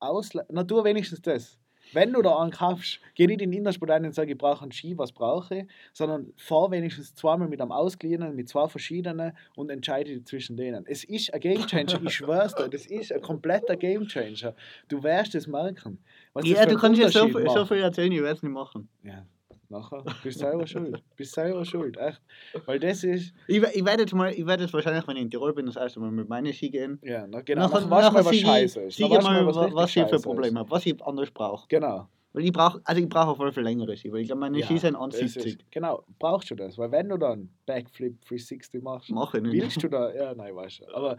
[0.00, 1.58] ausle na tu wenigstens das.
[1.92, 4.62] Wenn du da einen kaufst, geh nicht in den Intersport ein und sag, ich brauche
[4.62, 9.32] einen Ski, was brauche ich, sondern fahr wenigstens zweimal mit einem ausgeliehenen, mit zwei verschiedenen
[9.56, 10.84] und entscheide dich zwischen denen.
[10.86, 14.54] Es ist ein Gamechanger, ich schwör's dir, das ist ein kompletter Gamechanger.
[14.88, 15.98] Du wirst es merken.
[16.32, 18.88] Was Ja, du kannst ja so, so viel erzählen, ich werde es nicht machen.
[19.02, 19.26] Ja,
[19.72, 21.02] nachher bist selber schuld.
[21.16, 22.20] Bist selber schuld, echt.
[22.66, 25.30] Weil das ist, Ich, ich werde jetzt mal, ich werde jetzt wahrscheinlich, wenn ich in
[25.30, 26.98] Tirol bin, das erste Mal mit meinen Ski gehen.
[27.02, 28.96] ja, na, genau, Nachher- nachher, mal, was scheiße ist.
[28.96, 31.66] siege mal, was, was, was ich für Probleme habe, was ich anders brauche.
[31.68, 32.08] Genau.
[32.34, 34.58] Weil ich brauche, also ich brauche auf jeden Fall längere Ski, weil ich glaube, meine
[34.58, 35.44] Ja, Ski sind das 1,70.
[35.46, 36.78] ist- Genau, brauchst du das.
[36.78, 39.52] Weil wenn du dann Backflip 360 machst, nicht.
[39.52, 40.94] willst du da, ja, nein, weißt du.
[40.96, 41.16] Aber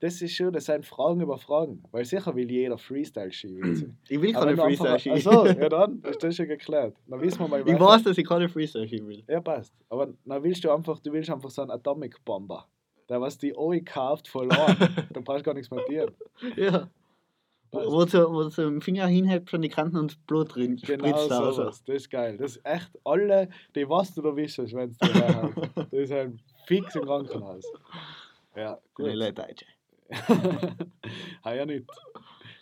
[0.00, 1.82] das ist schon, das sind Fragen über Fragen.
[1.90, 3.56] Weil sicher will jeder Freestyle-Ski.
[3.62, 3.90] will sie.
[4.08, 5.10] Ich will keine einfach- Freestyle-Ski.
[5.10, 6.94] Achso, ja dann, ist das schon geklärt.
[7.06, 9.24] Dann wissen wir mal, ich weiß, dass ich keine Freestyle-Ski will.
[9.28, 9.74] Ja, passt.
[9.88, 12.66] Aber dann willst du einfach, du willst einfach so einen Atomic Bomber.
[13.08, 14.76] Der, was die OI kauft, verloren.
[15.12, 16.14] da brauchst du gar nichts mehr tun.
[16.56, 16.88] Ja.
[17.70, 21.08] Wo du, wo du den Finger hinhältst von die Kanten und das Blut drin Genau
[21.08, 21.56] spritzt raus.
[21.56, 21.84] sowas.
[21.84, 22.36] Das ist geil.
[22.38, 25.52] Das ist echt alle, die was du da wischst, wenn es dir.
[25.74, 27.64] Das ist ein fix im Krankenhaus.
[28.56, 29.06] Ja, gut.
[29.08, 29.66] Deutsche.
[31.44, 31.86] Heuer nicht.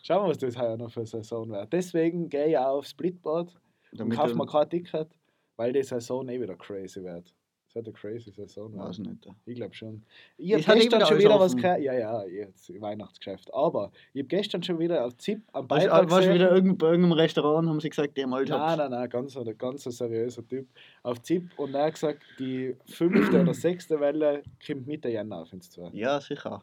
[0.03, 1.73] Schauen wir, was das heuer noch für eine Saison wird.
[1.73, 3.53] Deswegen gehe ich auch auf Splitboard
[3.99, 5.09] und kaufe mir kein Ticket,
[5.57, 7.35] weil die Saison eh wieder crazy wird.
[7.69, 9.27] Es wird eine crazy Saison Weiß nicht.
[9.47, 10.05] Ich glaube schon.
[10.37, 11.81] Ich habe gestern wieder schon wieder was gehört.
[11.81, 13.53] Ja, ja, jetzt Weihnachtsgeschäft.
[13.53, 16.79] Aber ich habe gestern schon wieder auf ZIP am Warst, Beitrag warst du wieder irgend,
[16.79, 19.93] bei irgendeinem Restaurant haben sie gesagt, haben halt Nein, nein, nein, ganz, ein ganz ein
[19.93, 20.69] seriöser Typ.
[21.03, 25.53] Auf ZIP und er hat gesagt, die fünfte oder sechste Welle kommt Mitte Jänner auf
[25.53, 25.91] ins Zwei.
[25.93, 26.63] Ja, sicher.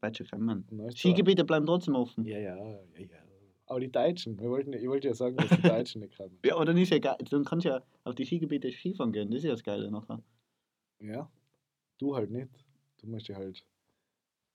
[0.00, 0.64] Wird schon kommen.
[0.96, 2.24] Skigebiete bleiben trotzdem offen.
[2.24, 3.06] Ja, ja, ja, ja.
[3.66, 6.38] Aber die Deutschen, wir wollten, ich wollte ja sagen, dass die Deutschen nicht kommen.
[6.44, 7.16] Ja, aber dann ist ja geil.
[7.30, 9.30] Dann kannst du ja auf die Skigebiete Skifahren gehen.
[9.30, 10.20] Das ist ja das Geile nachher.
[11.00, 11.30] Ja,
[11.98, 12.48] du halt nicht.
[13.00, 13.64] Du musst dir halt,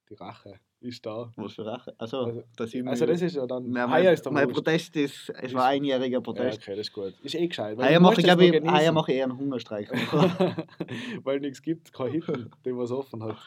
[0.10, 1.32] die Rache ist da.
[1.38, 1.96] Was für Rache.
[1.98, 4.50] Also, Also- das ist Also das ist ja dann, Ja, heuer mein, ist mein.
[4.50, 6.60] Protest ist, es war einjähriger Ja, Protest.
[6.62, 7.14] okay, das ist gut.
[7.24, 7.78] Ist eh gescheit.
[7.80, 9.90] du mache ich, glaube ich, mache ich eher einen Hungerstreik.
[11.24, 13.38] Weil nichts gibt, kein Hitten, der was offen hat.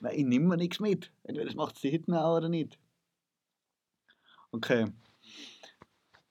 [0.00, 1.12] Nein, ich nehme mir nichts mit.
[1.24, 2.78] Entweder das macht die Hitten auch oder nicht.
[4.52, 4.86] Okay.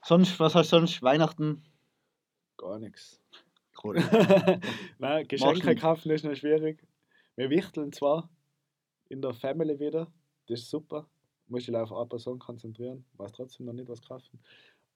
[0.03, 1.01] Sonst, was hast du sonst?
[1.01, 1.63] Weihnachten?
[2.57, 3.21] Gar nichts.
[3.81, 3.95] Cool.
[4.97, 6.85] Nein, Geschenke kaufen ist noch schwierig.
[7.35, 8.29] Wir wichteln zwar
[9.07, 10.11] in der Family wieder,
[10.47, 11.07] das ist super.
[11.47, 14.39] Muss ich auf eine Person konzentrieren, weiß trotzdem noch nicht, was kaufen.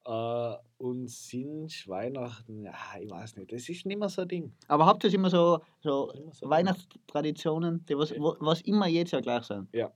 [0.06, 4.54] Äh, und sind Weihnachten, ja, ich weiß nicht, das ist nicht mehr so ein Ding.
[4.68, 9.12] Aber habt ihr immer so, so Immer so Weihnachtstraditionen, die was, wo, was immer jedes
[9.12, 9.74] Jahr gleich sind?
[9.74, 9.88] Ding.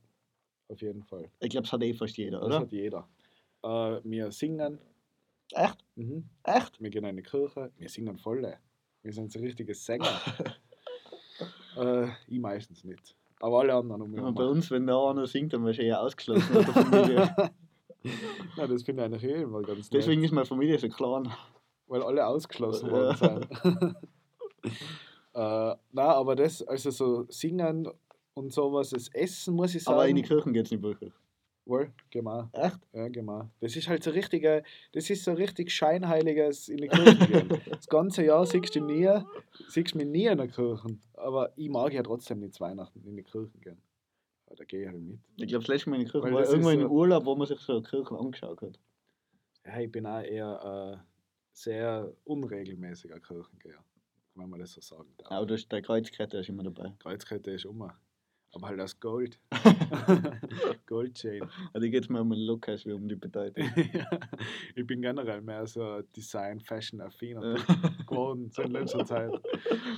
[0.68, 1.30] Auf jeden Fall.
[1.40, 2.60] Ich glaube, das hat eh fast jeder, Das oder?
[2.60, 3.08] hat jeder.
[3.62, 4.78] Äh, wir singen,
[5.52, 5.84] Echt?
[5.96, 6.28] mhm.
[6.44, 6.80] Echt?
[6.80, 8.56] wir gehen in die Kirche, wir singen voll.
[9.02, 10.20] Wir sind so richtige Sänger.
[11.76, 13.14] äh, ich meistens nicht.
[13.40, 15.84] Aber alle anderen um mich Und bei uns, wenn der einer singt, dann wirst du
[15.84, 16.54] eher ausgeschlossen
[18.56, 20.00] Ja, das finde ich eigentlich eh immer ganz nett.
[20.02, 21.30] Deswegen ist meine Familie so klein.
[21.86, 23.96] weil alle ausgeschlossen worden sind.
[25.34, 27.88] Äh, na, aber das, also so singen
[28.34, 29.94] und sowas, das Essen muss ich sagen.
[29.94, 31.12] Aber in die Kirchen geht es nicht wirklich.
[31.64, 32.48] Wohl, genau.
[32.52, 32.78] Echt?
[32.92, 33.48] Ja, genau.
[33.60, 37.48] Das ist halt so richtige, das ist so richtig scheinheiliges in die Kirche gehen.
[37.70, 39.08] Das ganze Jahr siehst du nie,
[39.68, 40.88] siehst mich nie in der Kirche.
[41.14, 43.80] Aber ich mag ja trotzdem nicht zu Weihnachten in die Kirche gehen.
[44.48, 45.20] Aber da gehe ich halt mit.
[45.36, 47.60] Ich glaube, das letzte Mal in die Kirche war in so- Urlaub, wo man sich
[47.60, 48.80] so Kirchen angeschaut hat.
[49.66, 51.04] Ja, ich bin auch eher äh,
[51.52, 53.84] sehr unregelmäßiger Kirchengeher,
[54.34, 55.30] wenn man das so sagen darf.
[55.30, 56.94] Aber das, der Kreuzkette ist immer dabei.
[56.98, 57.90] Kreuzkette ist um.
[58.54, 59.38] Aber halt aus Gold.
[60.86, 61.42] Goldchain.
[61.72, 63.64] Also geht es mir um den Look als wie um die Bedeutung.
[64.74, 67.54] ich bin generell mehr so Design, Fashion affin Ja.
[68.08, 69.30] geworden so in letzter Zeit.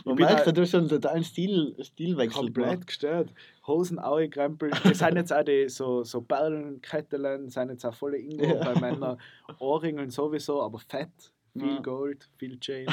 [0.05, 3.33] Man bin merkt, halt- du hast schon totalen Stil, Stilwechsel Komplett gestört.
[3.67, 4.75] Hosen angekrempelt.
[4.85, 8.73] Das sind jetzt auch die so, so Perlenketteln, sind jetzt auch voll Ingo Ja.
[8.73, 9.19] bei Männern.
[9.59, 11.33] Ohrringeln sowieso, aber fett.
[11.53, 11.81] Viel Ja.
[11.81, 12.87] Gold, viel Chain.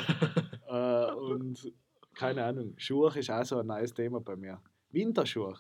[0.68, 1.72] äh, und
[2.16, 4.60] keine Ahnung, Schuhe ist auch so ein neues Thema bei mir.
[4.98, 5.56] Winterschuhe.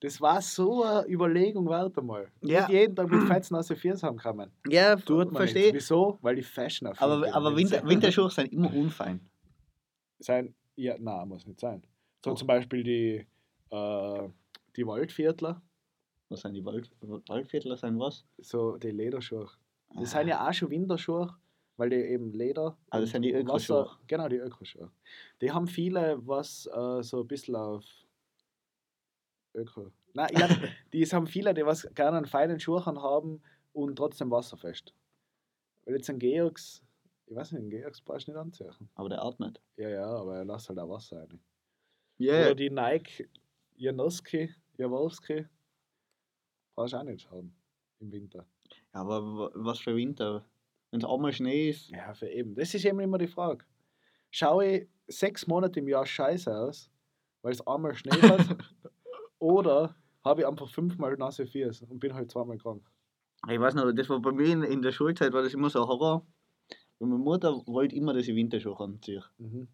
[0.00, 2.30] Das war so eine Überlegung wert einmal.
[2.42, 2.62] Ja.
[2.62, 4.50] Nicht jeden Tag mit fetzen aus Füßen haben kann man.
[4.68, 5.66] Ja, Tut man verstehe.
[5.66, 5.74] nicht.
[5.76, 6.18] Wieso?
[6.20, 9.20] Weil die Fashion affin Aber, aber Winter, Winterschuhe sind immer unfein.
[10.18, 10.54] sein.
[10.76, 11.82] Ja, nein, muss nicht sein.
[12.24, 12.38] So Doch.
[12.38, 13.26] zum Beispiel die,
[13.70, 14.28] äh,
[14.76, 15.60] die Waldviertler,
[16.30, 16.90] Was sind die Wald,
[17.28, 17.76] Waldviertler?
[17.76, 18.24] Sind was?
[18.38, 19.48] so die Lederschuhe.
[19.94, 20.18] Das Ah.
[20.18, 21.28] sind ja auch schon Winterschuhe,
[21.76, 22.76] weil die eben Leder.
[22.90, 23.98] Ah, das sind die Wasser- Ökoschuhe.
[24.08, 24.90] Genau, die Ökoschuhe.
[25.42, 27.84] Die haben viele, was äh, so ein bisschen auf
[29.54, 29.92] Öko.
[30.14, 30.50] Nein, ich glaub,
[30.92, 34.94] die haben viele, die was gerne einen feinen Schuh haben und trotzdem wasserfest.
[35.84, 36.82] Weil jetzt ein Georgs,
[37.26, 38.88] ich weiß nicht, ein Georgs brauchst du nicht anziehen.
[38.94, 39.60] Aber der atmet.
[39.76, 41.40] Ja, ja, aber er lässt halt auch Wasser rein.
[42.18, 43.28] Ja, Oder die Nike
[43.76, 45.46] Janowski, Jaworski,
[46.74, 47.54] brauchst du auch nicht haben
[48.00, 48.46] im Winter.
[48.92, 50.44] aber wa- was für Winter?
[50.90, 52.54] Wenn es einmal Schnee ist, Ja, für eben.
[52.54, 53.64] Das ist eben immer die Frage.
[54.30, 56.90] Schaue ich sechs Monate im Jahr scheiße aus,
[57.42, 58.40] weil es einmal Schnee hat,
[59.42, 62.82] oder habe ich einfach fünfmal nasse Füße und bin halt zweimal krank.
[63.50, 65.82] ich weiß noch, das war bei mir in, in der Schulzeit war das immer so
[65.82, 66.24] ein Horror.
[66.98, 69.24] Und meine Mutter wollte immer, dass ich Winterschuhe anziehe.
[69.38, 69.66] Mhm.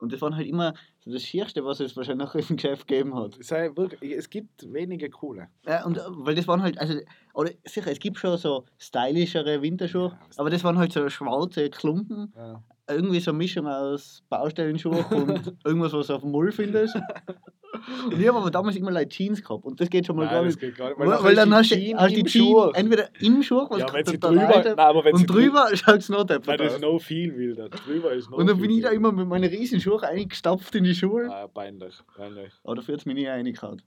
[0.00, 3.36] Und das waren halt immer so das Schierste, was es wahrscheinlich im Geschäft gegeben hat.
[3.42, 5.48] Sei wirklich, es gibt wenige coole.
[5.66, 6.98] Ja, und äh, weil das waren halt, also,
[7.32, 11.70] oder sicher, es gibt schon so stylischere Winterschuhe, Ja, aber das waren halt so schwarze
[11.70, 12.62] Klumpen, Ja.
[12.88, 16.94] irgendwie so eine Mischung aus Baustellenschuhe und irgendwas, was du auf dem Mull findest.
[18.06, 20.34] Und ich habe aber damals immer like Jeans gehabt und das geht schon mal Nein,
[20.34, 20.60] gar das nicht.
[20.60, 20.98] geht gar nicht.
[20.98, 23.86] Weil, weil dann die hast du Jeans hast die Jeans entweder im Schuh, was Ja,
[23.88, 26.60] sie total drüber, weiter- nein, aber wenn sie und drüber schaut es noch Nein, deppert
[26.60, 27.68] das ist noch viel wilder.
[27.68, 30.84] Drüber ist noch Und dann bin ich da immer mit meinen riesen Schuhen eingestapft in
[30.84, 31.28] die Schuhe.
[31.30, 32.52] Ah, peinlich, peinlich.
[32.64, 33.82] Aber dafür hat es mich nie reingehauen.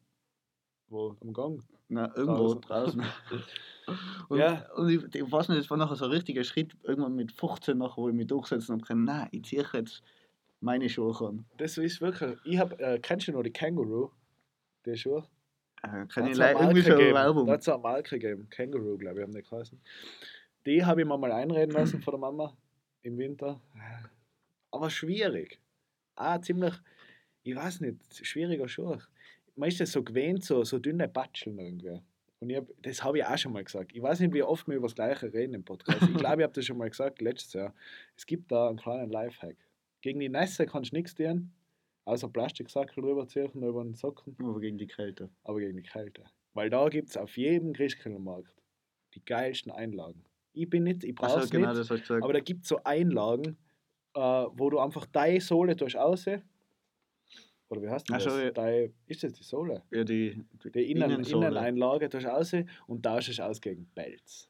[0.89, 1.15] Wo?
[1.21, 1.63] Am Gang?
[1.89, 3.01] Na, irgendwo Draußen.
[3.01, 3.03] draußen.
[4.29, 4.65] Und, Ja.
[4.77, 7.77] und ich, ich weiß nicht, das war nachher so ein richtiger Schritt, irgendwann mit 15
[7.77, 10.01] nachher, wo ich mich durchsetzen habe können, nein, ich ziehe jetzt
[10.61, 11.45] meine Schuhe an.
[11.57, 12.37] Das ist wirklich.
[12.45, 14.11] Ich hab, äh, kennst du noch die Känguru?
[14.85, 15.27] Die Schuhe?
[15.83, 16.97] Äh, kann ich leider irgendwie schon.
[16.97, 17.47] Werbung.
[17.47, 18.49] Da hat es eine Marke gegeben.
[18.49, 19.81] Känguru, glaube ich, haben die geheißen.
[20.65, 22.55] Die habe ich mir mal einreden lassen von der Mama
[23.01, 23.59] im Winter.
[24.69, 25.59] Aber schwierig.
[26.15, 26.75] Ah, ziemlich,
[27.43, 28.97] ich weiß nicht, schwieriger Schuh.
[29.55, 31.99] Man ist das so gewöhnt, so, so dünne Batscheln irgendwie.
[32.39, 33.91] Und ich hab, das habe ich auch schon mal gesagt.
[33.93, 36.01] Ich weiß nicht, wie oft wir über das Gleiche reden im Podcast.
[36.01, 37.73] Ich glaube, ich habe das schon mal gesagt letztes Jahr.
[38.15, 39.57] Es gibt da einen kleinen Lifehack.
[40.01, 41.51] Gegen die Nässe kannst du nichts tun,
[42.05, 45.29] außer Plastiksackel drüber ziehen über den Socken Aber gegen die Kälte.
[45.43, 46.23] aber gegen die Kälte.
[46.53, 48.53] Weil da gibt es auf jedem Christkindlmarkt
[49.13, 50.23] die geilsten Einlagen.
[50.53, 52.79] Ich bin nicht, ich brauche es genau, nicht, das du aber da gibt es so
[52.83, 53.57] Einlagen,
[54.15, 56.43] äh, wo du einfach deine Sohle durch aussehen.
[57.69, 58.25] Oder wie heißt das?
[58.25, 58.51] ja.
[58.51, 59.83] Deine, ist das die Sohle?
[59.91, 60.43] ja, die,
[60.75, 61.47] Die Innen, Innensohle.
[61.47, 64.49] Inneneinlage durch aussehen und tauschst es aus gegen Pelz.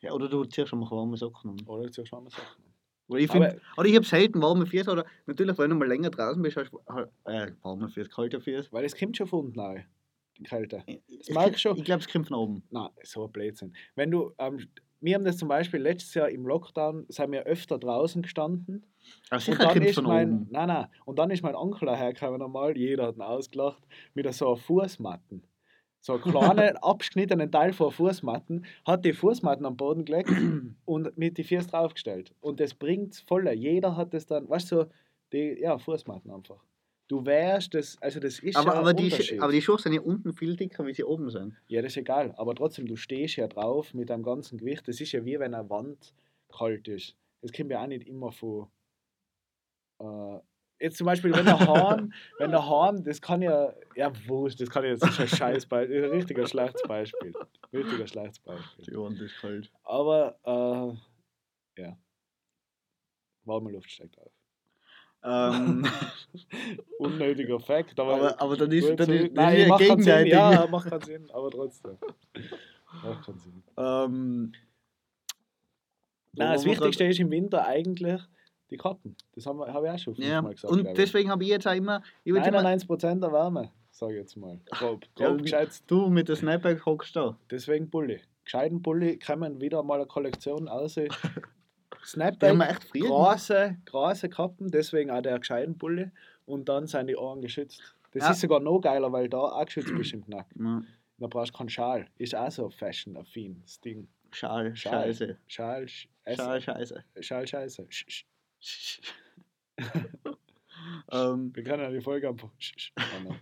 [0.00, 1.66] Ja, oder du ziehst schon mal warme Socken an.
[1.66, 2.67] Oder zu warme Sachen.
[3.08, 5.88] Weil ich Aber- finde, oder ich habe selten warme Füße, oder natürlich, wenn du mal
[5.88, 6.78] länger draußen bist, hast du
[7.24, 8.68] äh, warme Füße, kalte Füße.
[8.72, 9.86] Weil es kommt schon von unten rein,
[10.36, 10.84] die Kälte.
[11.18, 11.76] Das mag ich schon.
[11.76, 12.62] Ich glaube, es kommt von oben.
[12.70, 13.72] Nein, so ein Blödsinn.
[13.94, 14.60] Wenn du, ähm,
[15.00, 18.84] wir haben das zum Beispiel letztes Jahr im Lockdown, sind wir öfter draußen gestanden
[19.30, 20.46] Und sicher dann kommt ist von mein, oben.
[20.50, 20.86] nein, nein.
[21.04, 23.82] Und dann ist mein Onkel hergekommen einmal, jeder hat ihn ausgelacht,
[24.14, 25.42] mit so einer Fußmatten.
[26.00, 30.30] So einen kleinen, abgeschnittenen Teil von Fußmatten, hat die Fußmatten am Boden gelegt
[30.84, 32.34] und mit die Füße draufgestellt.
[32.40, 33.48] Und das bringt voll.
[33.50, 34.86] Jeder hat das dann, weißt du, so,
[35.32, 36.62] die, ja, Fußmatten einfach.
[37.08, 40.00] Du wärst das, also das ist Aber, ja aber, die, aber die Schuhe sind ja
[40.02, 41.54] unten viel dicker, wie sie oben sind.
[41.66, 42.34] Ja, das ist egal.
[42.36, 44.86] Aber trotzdem, du stehst ja drauf mit deinem ganzen Gewicht.
[44.86, 46.12] Das ist ja wie wenn eine Wand
[46.50, 47.16] kalt ist.
[47.40, 48.68] Das kommt ja auch nicht immer von.
[50.00, 50.38] Äh,
[50.80, 54.70] jetzt zum Beispiel, wenn der Hahn, wenn der Hahn, das kann ja, ja, wurscht, das
[54.70, 57.32] kann ja jetzt ein scheiß Beispiel, ein richtiger schlechtes Beispiel.
[57.72, 58.84] Richtiger schlechtes Beispiel.
[58.86, 59.70] Die kalt.
[59.84, 60.38] Aber,
[61.76, 61.96] äh, ja.
[63.44, 64.32] Warme Luft steigt auf.
[65.24, 65.84] Ähm,
[66.98, 70.02] Unnötiger Fact, aber, aber, aber dann ist, dann so- ist, Nein, ist ja macht keinen
[70.02, 70.24] Sinn.
[70.24, 70.32] gegenseitig.
[70.32, 71.98] Ja, macht keinen Sinn, aber trotzdem.
[73.02, 73.62] Macht keinen Sinn.
[73.76, 74.52] Ähm,
[76.34, 78.20] Nein, das Wichtigste ist im Winter eigentlich
[78.70, 79.16] die Kappen.
[79.34, 80.72] Das haben wir, habe ich auch schon Ja, fünfmal gesagt.
[80.72, 84.18] und deswegen habe ich jetzt auch immer, ich will immer 91% der Wärme, sage ich
[84.20, 84.58] jetzt mal.
[84.70, 85.84] Grob, grob geschätzt.
[85.86, 87.36] du mit der Snapback hockst da.
[87.50, 88.20] Deswegen Bulli.
[88.44, 91.08] Gescheiten Bulli kommen wieder mal eine Kollektion haben
[92.04, 96.10] Snapback, große, große Kappen, deswegen auch der gescheiten Bulli.
[96.46, 97.82] Und dann sind die Ohren geschützt.
[98.12, 98.30] Das Ja.
[98.30, 100.46] ist sogar noch geiler, weil da auch geschützt bist im Knack.
[100.58, 100.82] Ja,
[101.18, 102.06] Da brauchst du keinen Schal.
[102.16, 104.08] Ist auch so fashion-affin, das Ding.
[104.30, 105.04] Schal, Schal.
[105.06, 105.36] Scheiße.
[105.46, 107.04] Schal, Schal, Scheiße.
[107.20, 107.86] Schal, Scheiße.
[107.90, 108.24] Sch, sch.
[111.12, 112.92] ähm, Wir können ja die Folge sch.
[112.96, 113.38] machen.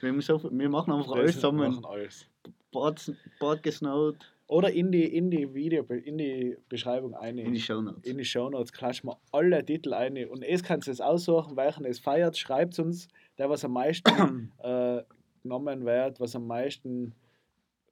[0.00, 1.84] wir, so, wir machen einfach Wir alles machen zusammen.
[1.84, 2.26] alles.
[2.72, 7.42] Bord, Bord gesnowt Oder in die, in die Video, in die Beschreibung eine.
[7.42, 8.04] in die Shownotes.
[8.10, 10.16] in die Shownotes klatschen wir alle Titel ein.
[10.28, 12.36] Und es kannst du es aussuchen, welchen es feiert.
[12.38, 15.02] Schreibt uns, der was am meisten äh,
[15.42, 17.14] genommen wird, was am meisten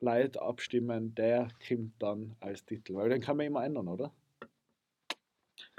[0.00, 2.94] Leute abstimmen, der kommt dann als Titel.
[2.94, 4.10] Weil den kann man immer ändern, oder?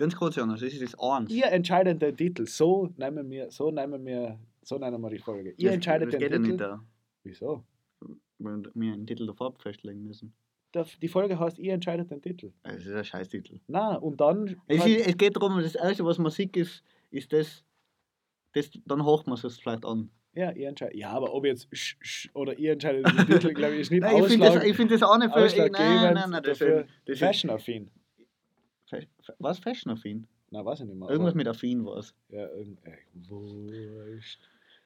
[0.02, 1.32] Ganz kurz, Jonas, das ist das Eins.
[1.32, 2.48] Ihr entscheidet den Titel.
[2.48, 5.52] So nehmen wir, so nehmen wir, so nennen wir die Folge.
[5.58, 6.48] Ihr Das- entscheidet das den geht ja Titel.
[6.50, 6.84] nicht da,
[7.24, 7.64] Wieso?
[8.40, 10.34] weil wir einen Titel der Farbe festlegen müssen.
[11.02, 12.52] Die Folge heißt, ihr entscheidet den Titel.
[12.64, 13.60] Das ist ein Scheißtitel.
[13.68, 14.56] Na, und dann.
[14.68, 17.64] Es, ist, es geht darum, das Erste, was man sieht, ist, ist das,
[18.54, 20.10] das dann hocht man es vielleicht an.
[20.34, 20.96] ja, ihr entscheidet.
[20.96, 24.02] Ja, aber ob jetzt sch, sch, oder ihr entscheidet den Titel, glaube ich, ist nicht
[24.02, 25.70] Nein, ich finde das, ich find das auch nicht für.
[25.70, 26.80] Nein, nein, nein, das dafür.
[26.82, 27.92] ist, das ist Fashion-affin.
[29.40, 30.28] Was fashion-affin?
[30.52, 31.10] Na, weiß ich nicht mehr.
[31.10, 32.14] Irgendwas aber- mit affin war es.
[32.30, 32.48] Ja,
[33.14, 34.42] wurscht.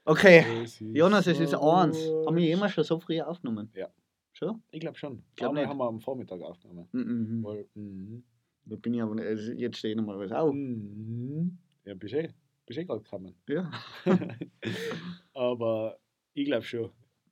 [0.07, 1.97] Okay, Es Jonas, es ist eins.
[2.25, 3.69] Haben wir jemals schon so früh aufgenommen?
[3.73, 3.89] Ja.
[4.33, 4.61] Schon?
[4.71, 5.23] Ich glaube schon.
[5.29, 6.87] Ich Glaub glaube, haben wir am Vormittag aufgenommen.
[6.91, 7.43] Mhm.
[7.43, 8.23] Weil, mhm.
[8.65, 10.53] Da bin ich aber nicht, jetzt stehe ich nochmal was auf.
[10.53, 11.57] Mhm.
[11.85, 12.29] Ja, bist eh,
[12.65, 13.33] bist eh gerade gekommen.
[13.47, 13.71] Ja.
[15.33, 15.97] Aber
[16.33, 16.89] ich glaube schon.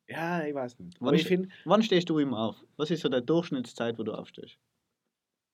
[0.08, 0.98] Ja, ich weiß nicht.
[1.00, 2.56] Wann ich finde, Wann stehst du immer auf?
[2.78, 4.58] Was ist so der Durchschnittszeit, wo du aufstehst?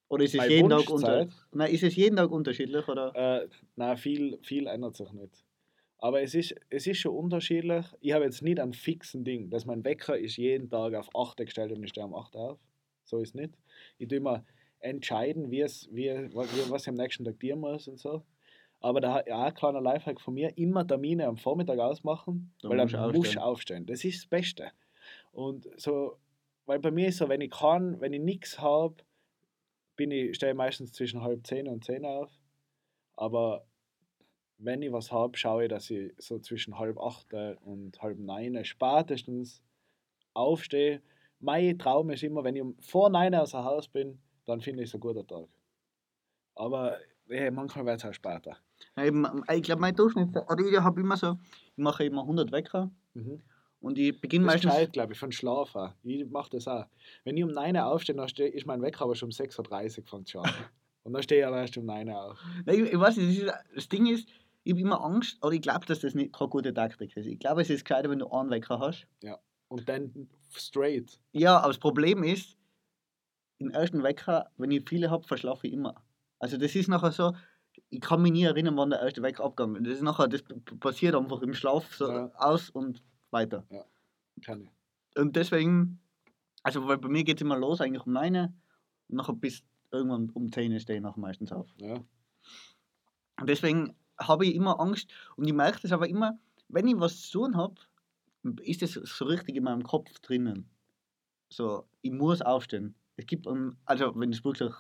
[0.09, 1.27] Oder ist es Meine jeden Tag unter?
[1.51, 3.15] Nein, ist es jeden Tag unterschiedlich oder?
[3.43, 5.45] äh, na viel, viel ändert sich nicht.
[5.99, 7.85] Aber es ist, es ist schon unterschiedlich.
[7.99, 11.37] Ich habe jetzt nicht einen fixen Ding, dass mein Wecker ist jeden Tag auf 8
[11.37, 12.59] gestellt und ich stehe um 8 auf.
[13.03, 13.53] So ist nicht.
[13.97, 14.45] Ich tue immer
[14.79, 18.23] entscheiden, wie es, wie, was ich am nächsten Tag tun muss und so.
[18.79, 22.77] Aber da ja, ein kleiner Lifehack von mir, immer Termine am Vormittag ausmachen, Da weil
[22.77, 23.39] dann musst du aufstehen.
[23.41, 23.85] aufstehen.
[23.85, 24.71] Das ist das Beste.
[25.33, 26.15] Und so,
[26.65, 28.95] weil bei mir ist so, wenn ich kann, wenn ich nichts habe,
[29.99, 32.31] bin ich, stehe meistens zwischen halb zehn und zehn auf.
[33.17, 33.65] Aber
[34.57, 38.63] wenn ich was habe, schaue ich, dass ich so zwischen halb acht und halb neun
[38.63, 39.61] spätestens
[40.33, 41.01] aufstehe.
[41.41, 44.89] Mein Traum ist immer, wenn ich vor neun aus dem Haus bin, dann finde ich
[44.89, 45.49] es ein guter Tag.
[46.55, 46.97] Aber
[47.29, 48.55] eh, manchmal wird es auch später.
[48.95, 51.37] Ja, eben, Ich glaube, mein Durchschnitt, oder ich habe immer so,
[51.75, 53.41] ich mache immer 100 Wecker Mhm.
[53.81, 54.73] Und ich beginne Das ist meistens.
[54.73, 55.93] gescheit, glaube ich, von Schlafen.
[56.03, 56.85] Ich mache das auch.
[57.23, 59.99] Wenn ich um 9 Uhr aufstehe, dann steh, ist mein Wecker aber schon um 6.30
[59.99, 60.51] Uhr fängt schon an.
[61.03, 62.39] Und dann stehe ich aber erst um 9 Uhr auf.
[62.65, 64.27] Nein, ich, ich weiß nicht, das, ist, das Ding ist,
[64.63, 67.25] ich habe immer Angst, oder ich glaube, dass das nicht keine gute Taktik ist.
[67.25, 69.07] Ich glaube, es ist gescheiter, wenn du einen Wecker hast.
[69.69, 71.19] Und dann straight.
[71.31, 72.57] Ja, aber das Problem ist,
[73.59, 75.95] im ersten Wecker, wenn ich viele habe, verschlafe ich immer.
[76.39, 77.33] Also das ist nachher so,
[77.89, 79.87] ich kann mich nie erinnern, wann der erste Wecker abgegangen ist.
[79.89, 80.43] Das ist nachher, das
[80.79, 82.31] passiert einfach im Schlaf so Ja.
[82.35, 83.65] aus und weiter.
[84.43, 84.69] Kann ich.
[85.17, 85.99] Und deswegen,
[86.63, 88.53] also weil bei mir geht es immer los, eigentlich um 9 und
[89.07, 91.67] nachher bis irgendwann um 10 Uhr stehe ich nachher meistens auf.
[91.77, 91.95] Ja.
[93.39, 96.37] Und deswegen habe ich immer Angst und ich merke das aber immer,
[96.67, 97.75] wenn ich was zu tun habe,
[98.61, 100.69] ist das so richtig in meinem Kopf drinnen.
[101.49, 102.95] So, ich muss aufstehen.
[103.17, 103.47] Es gibt,
[103.85, 104.71] also wenn es wirklich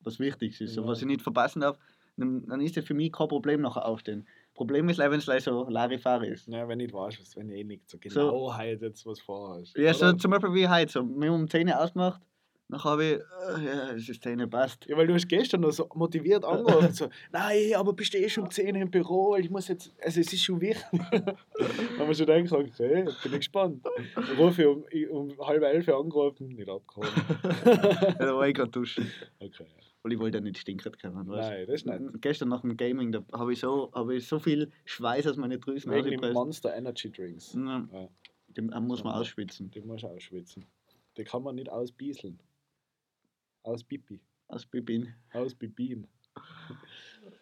[0.00, 0.86] was Wichtiges ist, so, Ja.
[0.88, 1.78] was ich nicht verpassen darf,
[2.16, 4.26] dann, dann ist das für mich kein Problem nachher aufstehen.
[4.58, 6.48] Problem ist, leider, wenn es leider so Larifari ist.
[6.48, 8.20] Ja, wenn ich weißt, was, wenn ich eh nicht so So.
[8.20, 9.78] genau halt jetzt was vorhast.
[9.78, 12.20] Ja, so zum Beispiel wie heute, so, haben um 10 Uhr ausgemacht,
[12.68, 14.84] dann habe ich, äh, ja, es ist 10 Uhr, passt.
[14.86, 16.92] Ja, weil du hast gestern noch so motiviert angerufen.
[16.92, 19.36] so, nein, aber bist du eh schon um 10 Uhr im Büro?
[19.36, 20.84] Ich muss jetzt, also es ist schon wichtig.
[20.92, 23.86] haben wir schon gedacht, okay, bin ich gespannt.
[24.16, 27.12] Dann rufe ich um, ich um halb elf angerufen, nicht abgeholt.
[27.64, 29.08] Ja, da war ich gerade duschen.
[29.38, 29.66] Okay.
[29.76, 31.26] Weil ich wollte ja nicht stinkern können.
[31.28, 31.50] Weißt?
[31.50, 32.22] Nein, das ist nicht.
[32.22, 35.60] Gestern nach dem Gaming, da habe ich, so, hab ich so viel Schweiß aus meinen
[35.60, 36.32] Drüsen Wegen dem.
[36.32, 37.54] Monster Energy Drinks.
[37.54, 37.86] Ja.
[37.92, 38.08] Ja.
[38.48, 39.20] Den den muss man Ja.
[39.20, 39.70] ausschwitzen.
[39.70, 40.64] Die muss ausschwitzen.
[41.16, 42.38] Die kann man nicht ausbieseln.
[43.62, 44.20] Ausbipi.
[44.46, 45.14] Aus Bibin.
[45.32, 46.06] Ausbibien.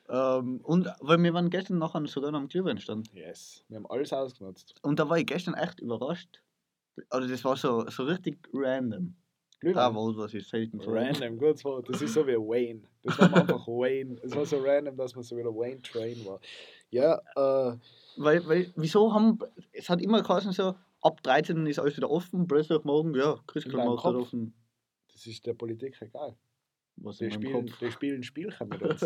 [0.08, 3.12] Ähm, und weil wir waren gestern nachher sogar noch am Glühwein stand.
[3.12, 3.64] Yes.
[3.68, 4.74] Wir haben alles ausgenutzt.
[4.82, 6.42] Und da war ich gestern echt überrascht.
[7.10, 9.14] Also das war so, so richtig random.
[9.66, 9.82] Glühwein.
[9.82, 10.92] Ah, wohl, was ist selten so.
[10.92, 11.88] Random, gutes Wort.
[11.88, 12.82] Das ist so wie Wayne.
[13.02, 14.16] Das war einfach Wayne.
[14.22, 16.40] Es war so random, dass man so wieder Wayne Train war.
[16.90, 17.76] Ja, äh,
[18.16, 19.38] Weil, weil, wieso haben,
[19.72, 24.04] es hat immer geheißen so, ab 13 ist alles wieder offen, plötzlich morgen, ja, Christkindlmarkt
[24.04, 24.54] hat offen.
[25.12, 26.36] das ist der Politik egal.
[26.98, 29.04] Was Die spielen, die spielen Spielchen mit uns.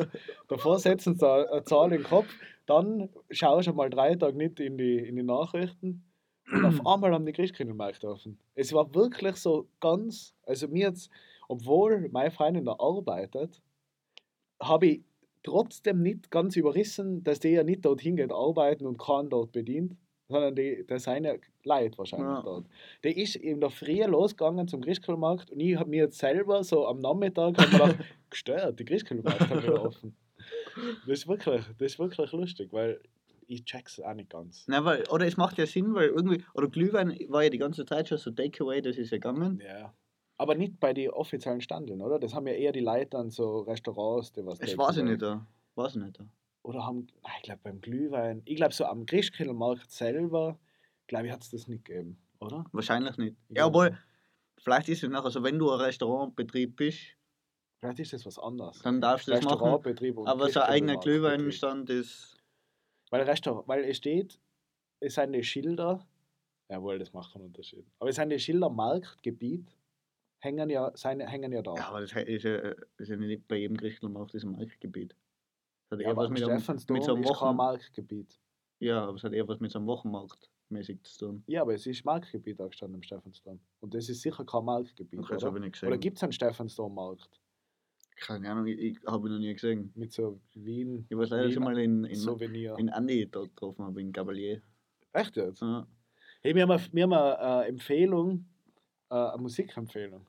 [0.48, 2.28] Davor setzen sie eine eine Zahl in den Kopf,
[2.66, 6.04] dann schaust du mal drei Tage nicht in die, in die Nachrichten
[6.50, 8.38] und auf einmal haben die Christkindlmärkte offen.
[8.54, 11.10] Es war wirklich so ganz, also mir jetzt,
[11.48, 13.60] obwohl meine Freundin da arbeitet,
[14.60, 15.00] habe ich
[15.42, 19.96] trotzdem nicht ganz überrissen, dass die ja nicht dorthin geht arbeiten und keinen dort bedient,
[20.28, 22.42] sondern die, der seine Leid wahrscheinlich Ja.
[22.42, 22.66] dort.
[23.02, 26.86] Der ist in der Früh losgegangen zum Christkindlmarkt und ich habe mir jetzt selber so
[26.86, 27.96] am Nachmittag gedacht,
[28.30, 30.14] gestört, die Christkindlmärkte haben wieder offen.
[31.06, 33.00] Das ist wirklich, das ist wirklich lustig, weil
[33.50, 34.66] ich check's auch nicht ganz.
[34.68, 37.84] Nein, weil, oder es macht ja Sinn, weil irgendwie, oder Glühwein war ja die ganze
[37.84, 39.60] Zeit schon so Takeaway, das ist ja gegangen.
[39.64, 39.92] Ja.
[40.38, 42.18] Aber nicht bei den offiziellen Standeln, oder?
[42.18, 45.20] Das haben ja eher die Leute an so Restaurants, die was Takeaway- weiß ich nicht
[45.22, 45.46] da.
[45.74, 46.24] Weiß ich nicht da.
[46.62, 50.58] Oder haben, nein, ich glaube beim Glühwein, ich glaube so am Christkindlmarkt selber,
[51.08, 52.64] glaube ich, hat es das nicht gegeben, oder?
[52.72, 53.36] Wahrscheinlich nicht.
[53.48, 53.62] Ja.
[53.62, 53.98] Ja, obwohl,
[54.58, 57.00] vielleicht ist es nachher so, wenn du ein Restaurantbetrieb bist,
[57.80, 58.78] Vielleicht ist das was anderes.
[58.82, 59.66] dann darfst du das machen.
[60.26, 60.98] Aber so ein eigener.
[60.98, 62.36] Glühweinstand ist.
[63.10, 64.40] Weil, Restaurant, weil es steht,
[65.00, 66.06] es sind die Schilder,
[66.68, 67.86] jawohl, das macht keinen Unterschied.
[67.98, 69.76] Aber es sind die Schilder Marktgebiet,
[70.40, 71.74] hängen ja, seine, hängen ja da.
[71.74, 75.16] Ja, aber das ist ja, ist ja nicht bei jedem Christkindlmarkt das ein Marktgebiet.
[75.88, 78.40] Das hat Ja, eher aber was mit, Stephansdom mit so einem Wochen, Marktgebiet.
[78.78, 81.44] Ja, aber es hat eher was mit so einem Wochenmarkt mäßig zu tun.
[81.48, 83.60] Ja, aber es ist Marktgebiet angestanden am Stephansdom.
[83.80, 85.48] Und das ist sicher kein Marktgebiet, Okay, das oder?
[85.48, 85.88] habe ich nicht gesehen.
[85.88, 87.40] Oder gibt es einen Stephansdom-Markt?
[88.20, 89.92] Keine Ahnung, ich, habe ihn noch nie gesehen.
[89.96, 92.76] Mit so Wien, Ich war leider Wien schon mal in, in, Souvenir.
[92.78, 94.60] in Andi dort getroffen, aber in Gabalier.
[95.12, 95.60] Echt jetzt?
[95.62, 95.86] Ja,
[96.42, 98.46] Hey, wir haben, eine- wir haben eine äh, Empfehlung,
[99.10, 100.26] äh, eine Musikempfehlung.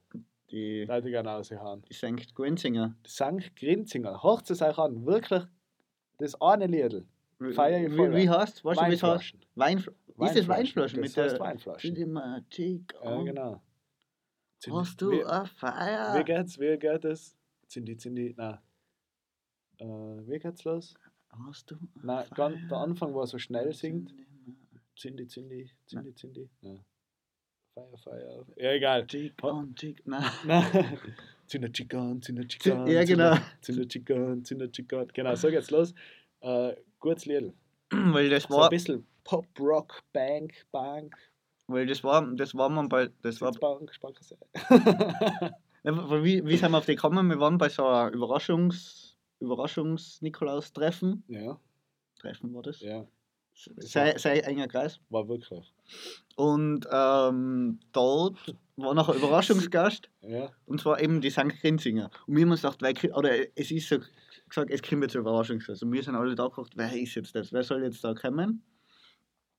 [0.52, 1.84] die, ich gerne raushauen.
[1.90, 2.34] die St.
[2.36, 2.96] Gwenzinger.
[3.08, 3.56] St.
[3.56, 5.44] Grinzinger, hört es euch an, wirklich
[6.18, 7.06] das eine Liedl.
[7.40, 8.78] Wie, Feier ich voll, wie, wie heißt wie es?
[8.78, 9.40] Weinflaschen.
[9.56, 11.96] Weinfl ist das Weinflaschen Das mit heißt der Weinflaschen.
[11.96, 12.94] Cinematic?
[13.04, 13.62] Ja, genau.
[14.70, 16.24] Hast du wie, eine wie Feier?
[16.24, 17.36] geht's, wie geht es?
[17.72, 18.58] Sind die, sind die, nein.
[19.78, 20.94] Äh, wie geht's los?
[21.48, 24.14] Hast du Nein, ganz, der Anfang, wo er so schnell singt.
[24.98, 26.50] Zindi, Zindi, Zindi, Zindi.
[26.60, 26.76] Ja.
[27.74, 28.46] Feier, Feier.
[28.58, 29.08] Ja, egal.
[29.08, 30.06] Chick on Chick.
[30.06, 30.30] Nein.
[30.46, 30.98] Nein.
[31.48, 32.88] Zinner Chicken, Zinner Chicken.
[32.88, 33.38] Ja, genau.
[33.62, 35.08] Zinner Chicken, Zinner Chicken.
[35.14, 35.94] Genau, so geht's los.
[36.42, 37.54] Äh, gutes Lied.
[37.90, 41.16] Weil das So ein war, bisschen Pop, Rock, Bank, Bank,
[41.68, 44.38] weil das war, das war man bei, das war, Bank, Sparkasse.
[45.84, 47.28] Weil wie, wie sind wir auf die gekommen?
[47.30, 51.24] Wir waren bei so einem Überraschungs, Überraschungs-Nikolaus-Treffen.
[51.28, 51.60] ja,
[52.20, 52.80] Treffen war das?
[52.82, 53.06] ja,
[53.54, 55.00] Sehr, sehr enger Kreis.
[55.10, 55.74] war wirklich.
[56.36, 60.10] Und ähm, dort war noch ein Überraschungsgast.
[60.22, 61.50] Ja, Und zwar eben die St.
[61.62, 62.12] Grinzinger.
[62.28, 63.98] Und wir haben uns gedacht, wer, oder es ist so
[64.48, 65.82] gesagt, es kommt jetzt ein Überraschungsgast.
[65.82, 67.52] Und wir sind alle da gedacht, wer ist jetzt das?
[67.52, 68.64] Wer soll jetzt da kommen?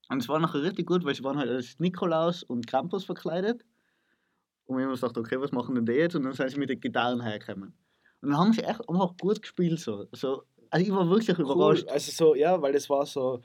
[0.08, 3.64] Und es war nachher richtig gut, weil sie waren halt als Nikolaus und Krampus verkleidet.
[4.66, 6.14] Und wir haben uns gedacht, okay, was machen denn die jetzt?
[6.14, 7.74] Und dann sind sie mit den Gitarren hergekommen.
[8.20, 9.80] Und dann haben sie echt einfach gut gespielt.
[9.80, 10.06] So.
[10.12, 11.44] So, also ich war wirklich cool.
[11.44, 11.88] überrascht.
[11.88, 13.40] Also so, ja, weil es war so,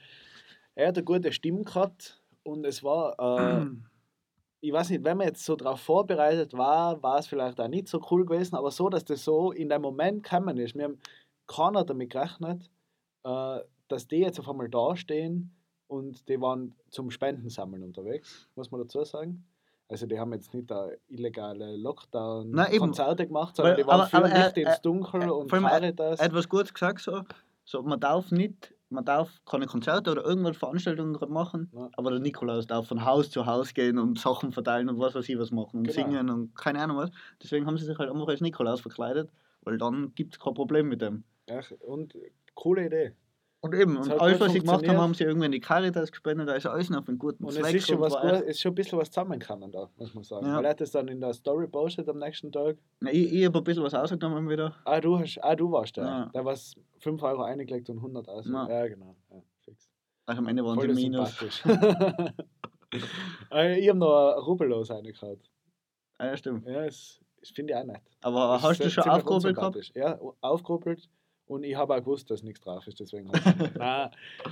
[0.76, 3.66] er hat eine gute Stimme gehabt und es war, äh,
[4.62, 7.88] ich weiß nicht, wenn man jetzt so darauf vorbereitet war, war es vielleicht auch nicht
[7.88, 10.76] so cool gewesen, aber so, dass das so in dem Moment gekommen ist.
[10.76, 11.00] Wir haben
[11.48, 12.70] keiner damit gerechnet,
[13.24, 15.56] äh, dass die jetzt auf einmal dastehen
[15.88, 19.46] und die waren zum Spendensammeln unterwegs, muss man dazu sagen.
[19.90, 21.78] Also die haben jetzt nicht da illegale.
[21.78, 25.66] Lockdown-Konzerte gemacht, sondern Weil- die waren aber- er- Licht ins Dunkel er- und vor allem
[25.66, 26.20] er- Caritas.
[26.20, 27.22] Er hat was Gutes gesagt, so,
[27.64, 31.90] so man darf nicht, man darf keine Konzerte oder irgendwelche Veranstaltungen machen, Ja.
[31.96, 35.28] aber der Nikolaus darf von Haus zu Haus gehen und Sachen verteilen und was weiß
[35.30, 35.94] ich was machen und Genau.
[35.94, 37.12] singen und keine Ahnung was.
[37.42, 39.30] Deswegen haben sie sich halt einfach als Nikolaus verkleidet,
[39.62, 41.24] weil dann gibt es kein Problem mit dem.
[41.50, 42.14] Ja, und
[42.56, 43.14] coole Idee.
[43.68, 46.48] Und eben, und alles, was sie gemacht haben, haben sie irgendwie in die Caritas gespendet,
[46.48, 47.66] da ist alles noch auf einen guten Und Zweck.
[47.66, 50.46] es ist schon, was gut, ist schon ein bisschen was zusammengekommen da, muss man sagen.
[50.46, 50.58] Ja.
[50.58, 52.78] Weil hat es dann in der Story postet am nächsten Tag.
[53.02, 54.76] Ja, ich ich habe ein bisschen was rausgenommen wieder.
[54.86, 56.02] Ah, du, hast, ah, du warst da.
[56.04, 56.30] Ja.
[56.34, 58.48] Da war es 5 Euro eingelegt und 100 aus.
[58.48, 58.68] Ja.
[58.70, 59.16] Ja, genau.
[59.32, 59.90] Ja, fix.
[60.26, 61.64] Ach, am Ende waren Voll sie minus.
[63.52, 65.42] Äh, ich habe noch ein Rubbellos reingehauen.
[66.18, 66.66] Ah, ja, stimmt.
[66.66, 68.02] Ja, das, das finde ich auch nicht.
[68.22, 69.92] Aber Das hast du schon aufgerubbelt gehabt?
[69.94, 71.10] Ja, aufgerubbelt.
[71.48, 73.00] Und ich habe auch gewusst, dass nichts drauf ist.
[73.00, 74.12] Deswegen habe ich Nein,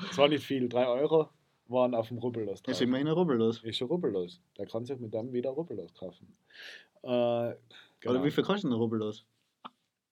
[0.10, 0.70] es war nicht viel.
[0.70, 1.30] 3 Euro
[1.68, 2.72] waren auf dem Rubbellos drauf.
[2.72, 3.64] Ist immerhin ein Rubbellos.
[3.64, 4.42] Ist schon rubbellos.
[4.58, 6.36] Der kann sich mit dem wieder rubbellos kaufen.
[7.04, 7.58] Äh, Oder
[8.00, 8.24] genau.
[8.24, 9.26] wie viel kostet ein Rubbellos?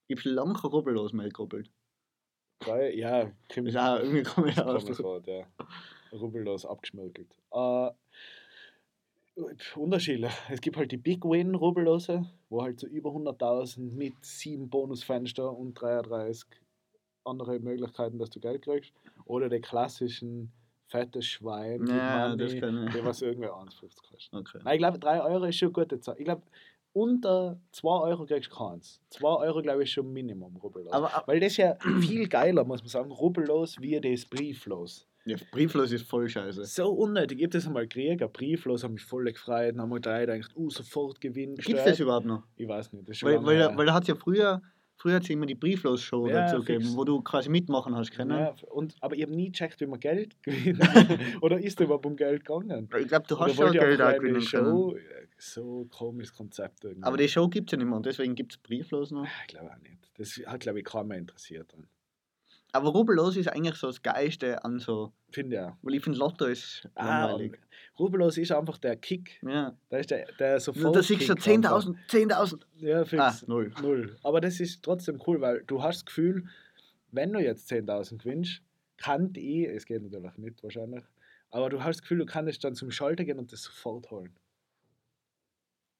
[0.07, 1.69] Ich habe schon lange kein Rubbellos mehr gerubbelt.
[2.59, 5.03] Drei, ja, Krim Ist auch irgendwie komisch aus.
[5.03, 5.45] Wort, ja.
[6.11, 7.33] Rubbellos abgeschmirgelt.
[7.51, 7.89] Äh,
[9.75, 10.31] Unterschiedlich.
[10.49, 15.51] Es gibt halt die Big Win Rubbellose, wo halt so über 100.000 mit sieben Bonusfenster
[15.51, 16.47] und 33
[17.25, 18.93] andere Möglichkeiten, dass du Geld kriegst.
[19.25, 20.51] Oder die klassischen
[20.87, 22.93] fettes Schwein, Ja, Money, das kann ich.
[22.93, 23.79] die was irgendwie 1,50
[24.11, 24.33] kostet.
[24.33, 24.59] Okay.
[24.63, 26.15] Nein, ich glaube, 3 Euro ist schon eine gute Zahl.
[26.19, 26.43] Ich glaube,
[26.91, 29.01] unter 2 Euro kriegst du keins.
[29.09, 30.91] 2 Euro, glaube ich, ist schon Minimum rubbellos.
[30.93, 35.07] Aber, aber Weil das ist ja viel geiler, muss man sagen, rubbellos wie das brieflos.
[35.25, 36.63] ja, brieflos ist voll scheiße.
[36.65, 37.39] So unnötig.
[37.39, 39.73] Ich habe das einmal gekriegt, brieflos, habe mich voll gefreut.
[39.73, 41.55] Dann haben wir drei gedacht, uh, sofort Gewinn.
[41.55, 42.43] Gibt es das überhaupt noch?
[42.57, 43.23] Ich weiß nicht.
[43.23, 44.61] Weil, weil, weil da hat es ja früher,
[44.95, 48.31] früher hat's immer die Brieflos-Show Ja, dazu gegeben, wo du quasi mitmachen hast können.
[48.37, 50.79] ja, und, aber ich habe nie gecheckt, wie man Geld gewinnt.
[51.41, 52.89] Oder ist da überhaupt um Geld gegangen?
[52.99, 54.45] Ich glaube, du Oder hast schon wollte ich Geld auch gewinnen können.
[54.65, 54.95] Show?
[54.95, 55.01] Ja,
[55.37, 57.03] So komisches Konzept irgendwie.
[57.03, 59.25] Aber die Show gibt es ja nicht mehr und deswegen gibt es Brieflos noch.
[59.41, 60.09] ich glaube auch nicht.
[60.17, 61.73] Das hat, glaube ich, keiner interessiert.
[61.73, 61.87] Dann.
[62.75, 65.13] Aber Rubbellos ist eigentlich so das Geilste an so.
[65.31, 65.73] Finde auch.
[65.83, 67.59] Weil ich finde, Lotto ist Ah, langweilig.
[67.99, 69.39] Rubbellos ist einfach der Kick.
[69.43, 69.77] Ja.
[69.89, 70.95] Da ist der, der sofort.
[70.95, 72.61] Da siehst du 10.000, 10.000.
[72.77, 73.21] Ja, fix.
[73.21, 73.71] Ah, null.
[73.79, 74.17] Null.
[74.23, 76.47] Aber das ist trotzdem cool, weil du hast das Gefühl,
[77.11, 78.61] wenn du jetzt 10.000 gewinnst,
[78.97, 81.03] kann ich, es geht natürlich nicht wahrscheinlich,
[81.51, 84.35] aber du hast das Gefühl, du kannst dann zum Schalter gehen und das sofort holen.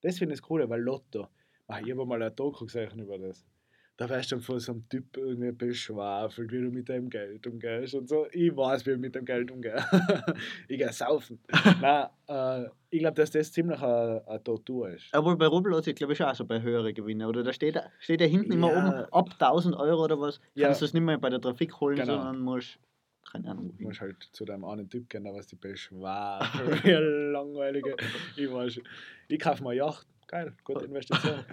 [0.01, 1.27] Das finde ich das Coole, weil Lotto,
[1.67, 3.45] ah, ich habe mal eine Doku gesehen über das.
[3.95, 7.45] Da wärst du dann von so einem Typ irgendwie beschwafelt, wie du mit deinem Geld
[7.45, 8.25] umgehst und so.
[8.31, 9.75] Ich weiß, wie ich mit dem Geld umgehe.
[10.67, 11.39] ich gehe saufen.
[11.79, 15.13] Nein, äh, ich glaube, dass das ziemlich eine, eine Tortur ist.
[15.13, 17.27] Aber bei Rubbellos, ich glaube ich auch so bei höheren Gewinnen.
[17.27, 18.77] Oder da steht, steht ja hinten immer Ja.
[18.79, 20.67] oben, ab 1000 Euro oder was, Ja.
[20.67, 22.15] kannst du es nicht mehr bei der Trafik holen, Genau.
[22.15, 22.79] sondern musst,
[23.31, 23.75] keine Ahnung.
[23.77, 26.83] Du musst halt zu deinem einen Typ gehen, der was die beschwafelt.
[27.31, 27.95] Langweiliger.
[28.35, 28.79] Ich, weiß,
[29.27, 30.07] ich kaufe mal Yacht.
[30.27, 31.35] Geil, gute Investition.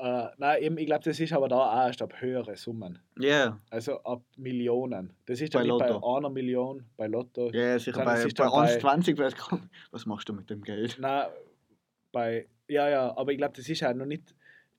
[0.00, 2.98] äh, nein, eben, ich glaube, das ist aber da auch erst ab höhere Summen.
[3.18, 5.12] Ja, Also ab Millionen.
[5.26, 6.16] Das ist dann Bei nicht bei Lotto.
[6.16, 7.50] einer Million, bei Lotto.
[7.52, 9.32] ja, sicher Dann bei, bei bei- 1,20 wäre.
[9.90, 10.96] Was machst du mit dem Geld?
[11.00, 11.28] Nein,
[12.12, 12.48] bei.
[12.68, 14.34] Ja, ja, aber ich glaube, das ist ja noch nicht.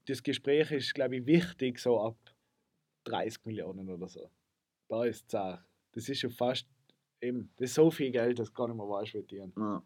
[0.08, 2.16] Das Gespräch ist, glaube ich, wichtig, so ab
[3.04, 4.30] 30 Millionen oder so.
[4.88, 5.58] Da ist es auch.
[5.92, 6.66] Das ist schon fast.
[7.22, 9.54] Eben, das ist so viel Geld, das kann ich mir weiß verdienen.
[9.58, 9.84] Ja.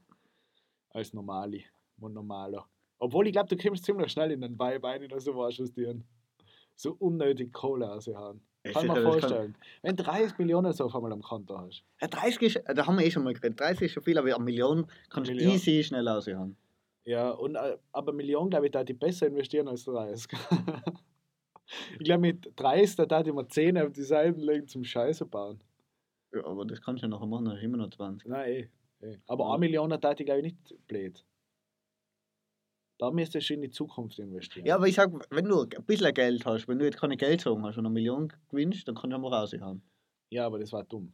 [0.92, 1.62] als normale,
[2.00, 2.66] und normaler.
[3.00, 6.02] Obwohl ich glaube, du kommst ziemlich schnell in den Vibe dass du weißt, was die
[6.76, 8.42] so unnötig Kohle raushauen.
[8.66, 9.58] Ja, Kann man vorstellen.
[9.84, 11.84] Wenn 30 Millionen so auf einmal am Konto hast.
[12.02, 13.60] Ja, 30 ist, da haben wir eh schon mal geredet.
[13.60, 15.54] 30 ist schon viel, aber eine Million kannst du Million.
[15.54, 16.58] easy schnell raushauen.
[17.06, 20.32] Ja, und, äh, aber Millionen, glaube ich, da die besser investieren als 30.
[22.00, 25.64] ich glaube, mit 30 da die mir 10 auf die Seiten legen zum Scheiße bauen.
[26.34, 28.28] Ja, aber das kannst du ja nachher machen, dann hast du immer noch 20.
[28.28, 28.70] Nein, eh.
[29.06, 29.18] eh.
[29.28, 29.52] Aber Ja.
[29.52, 31.24] eine Million da die, glaube ich, nicht blöd.
[32.98, 34.66] Da müsstest du in die Zukunft investieren.
[34.66, 37.66] Ja, aber ich sag, wenn du ein bisschen Geld hast, wenn du jetzt keine Geldsorgen
[37.66, 39.82] hast und eine Million gewinnst, dann kannst du mal raushauen.
[40.30, 41.12] Ja, aber das war dumm.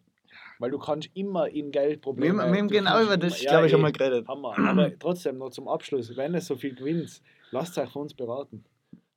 [0.59, 2.37] Weil du kannst immer in Wir, Geldprobleme...
[2.37, 4.27] wir haben du genau über das, ja, glaube ich, schon mal geredet.
[4.27, 4.57] Hammer.
[4.57, 7.21] Aber trotzdem noch zum Abschluss, wenn es so viel gewinnt,
[7.51, 8.63] lasst euch von uns beraten.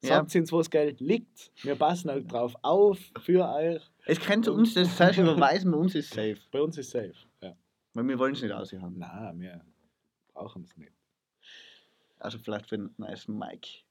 [0.03, 0.17] Ja.
[0.17, 1.53] Sagt uns, wo das Geld liegt.
[1.62, 3.83] Wir passen halt drauf auf für euch.
[4.07, 6.39] Es könnte uns das selbst überweisen, bei uns ist safe.
[6.51, 7.15] Bei uns ist safe.
[7.41, 7.57] Ja.
[7.95, 8.99] Weil wir wollen es nicht raushauen.
[8.99, 9.65] Nein, wir
[10.33, 10.93] brauchen es nicht.
[12.25, 13.85] Also vielleicht für ein nice Mic.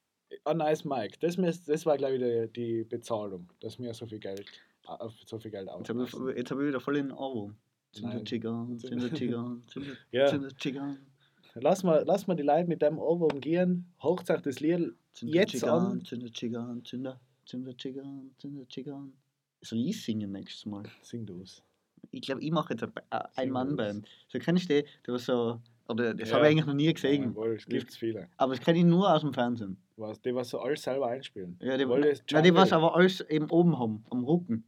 [0.46, 1.18] Ah, nice, Mike.
[1.20, 4.48] Das, das war, glaube ich, die, die Bezahlung, dass wir so viel Geld,
[4.86, 6.12] auf so viel Geld Jetzt habe ich,
[6.52, 7.56] hab ich wieder voll in den Ohrwurm.
[7.92, 9.62] Sind der Chigan.
[11.56, 13.86] Lass mal, lass mal die Leute mit dem Ohrwurm gehen.
[14.02, 16.04] Hocht euch das Lied Jetzt an.
[16.04, 19.14] sind der Chigan, sind der sind der Chigan, sind der Chigan.
[19.62, 20.82] Soll ich singen nächstes Mal?
[21.04, 21.62] Sing du es.
[22.10, 24.10] Ich glaube, ich mache jetzt eine Ba- äh, Sing Ein-Mann-Band.
[24.30, 26.36] So kennst du die, der was so, oder das Ja.
[26.36, 27.24] habe ich eigentlich noch nie gesehen.
[27.24, 28.28] Jawohl, es gibt viele.
[28.38, 29.78] Aber das kenne ich nur aus dem Fernsehen.
[29.98, 31.58] Was, die was so alles selber einspielen.
[31.62, 34.64] Ja, die, das na, die was aber alles eben oben haben, am Rücken.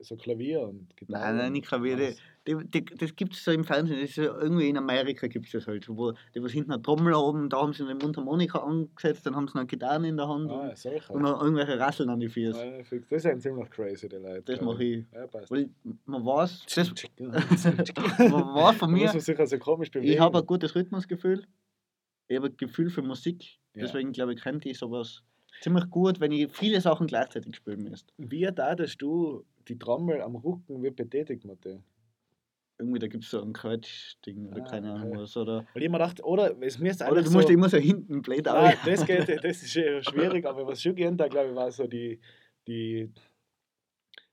[0.00, 1.24] So Klavier und Gitarre.
[1.24, 2.14] Nein, nein, nicht Klavier.
[2.46, 4.00] Die, das gibt es so im Fernsehen.
[4.00, 5.84] Das ist so, irgendwie in Amerika gibt es das halt.
[5.84, 9.36] so, Wo, die was hinten eine Trommel haben, da haben sie eine Mundharmonika angesetzt, dann
[9.36, 11.12] haben sie noch Gitarren in der Hand Ah, und, solche.
[11.12, 12.58] und noch irgendwelche Rasseln an die Füße.
[12.60, 12.98] Ah.
[13.10, 14.42] Das sind ziemlich crazy, die Leute.
[14.42, 15.04] Das mache ich.
[15.12, 15.26] Ja.
[15.48, 15.70] Weil
[16.04, 17.34] man weiß, das, man
[18.54, 19.56] weiß von mir, sich also
[20.00, 21.46] ich habe ein gutes Rhythmusgefühl.
[22.28, 23.58] Ich habe ein Gefühl für Musik.
[23.74, 23.82] Ja.
[23.82, 25.22] Deswegen glaube ich, könnte ich sowas
[25.60, 28.12] ziemlich gut, wenn ich viele Sachen gleichzeitig spielen müsste.
[28.18, 31.78] Wie da, dass du die Trommel am Rücken, wie betätigt man die?
[32.78, 35.20] Irgendwie, da gibt es so ein Quatsch-Ding oder Ah, keine Ahnung okay.
[35.20, 35.36] was.
[35.36, 37.76] Oder, Weil ich mir dachte, oder es müsste oder eigentlich du musst so, immer so
[37.76, 41.54] hinten blöd Nein, das geht, das ist schwierig, aber was schon gehen da, glaube ich,
[41.54, 42.18] war so die,
[42.66, 43.12] die,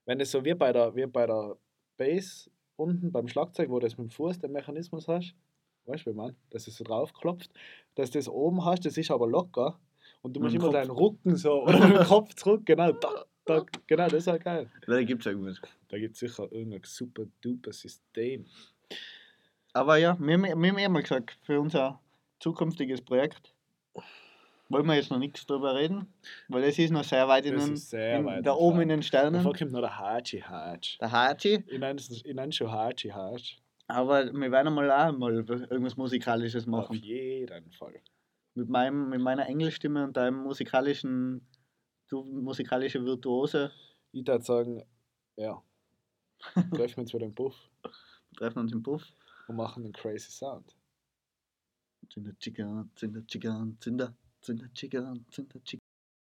[0.06, 1.58] wenn es so wie bei der, wie bei der
[1.98, 5.36] Bass unten beim Schlagzeug, wo du das mit dem Fuß den Mechanismus hast,
[5.86, 7.52] weißt du, wie man, dass es so drauf klopft,
[7.96, 9.80] dass du das oben hast, das ist aber locker
[10.22, 10.74] und du musst immer Kopf.
[10.74, 14.38] deinen Rücken so, oder mit dem Kopf zurück, genau, da, da, genau, das ist ja
[14.38, 14.70] geil.
[14.86, 15.62] Da gibt es irgendwas.
[15.88, 18.46] Da gibt es sicher irgendein super duper System.
[19.74, 22.00] Aber ja, wir, wir, wir haben eh mal gesagt, für unser
[22.40, 23.54] zukünftiges Projekt
[24.70, 26.08] wollen wir jetzt noch nichts drüber reden,
[26.48, 29.02] weil es ist noch sehr weit in, den, sehr in weit da oben in den
[29.02, 29.34] Sternen.
[29.34, 31.00] Davor kommt noch der Hachi Hatch.
[31.00, 31.64] Der Hachi.
[31.68, 33.58] Ich nenne es ich nenne schon Hachi Hatch.
[33.88, 36.98] Aber wir werden mal auch mal irgendwas Musikalisches Auf machen.
[36.98, 38.00] jeden Fall.
[38.54, 41.42] Mit, meinem, mit meiner Englischstimme und deinem musikalischen,
[42.10, 43.72] du musikalische Virtuose
[44.12, 44.84] Ich würde sagen,
[45.36, 45.62] ja.
[46.74, 47.56] Treffen wir uns wieder im Puff
[48.40, 49.04] treffen uns im Puff.
[49.48, 50.76] und machen einen crazy Sound.
[52.12, 55.79] Zinder Chicken, Zinder Chicken, Zinder, Zinder Chicken, Zinder Chicken.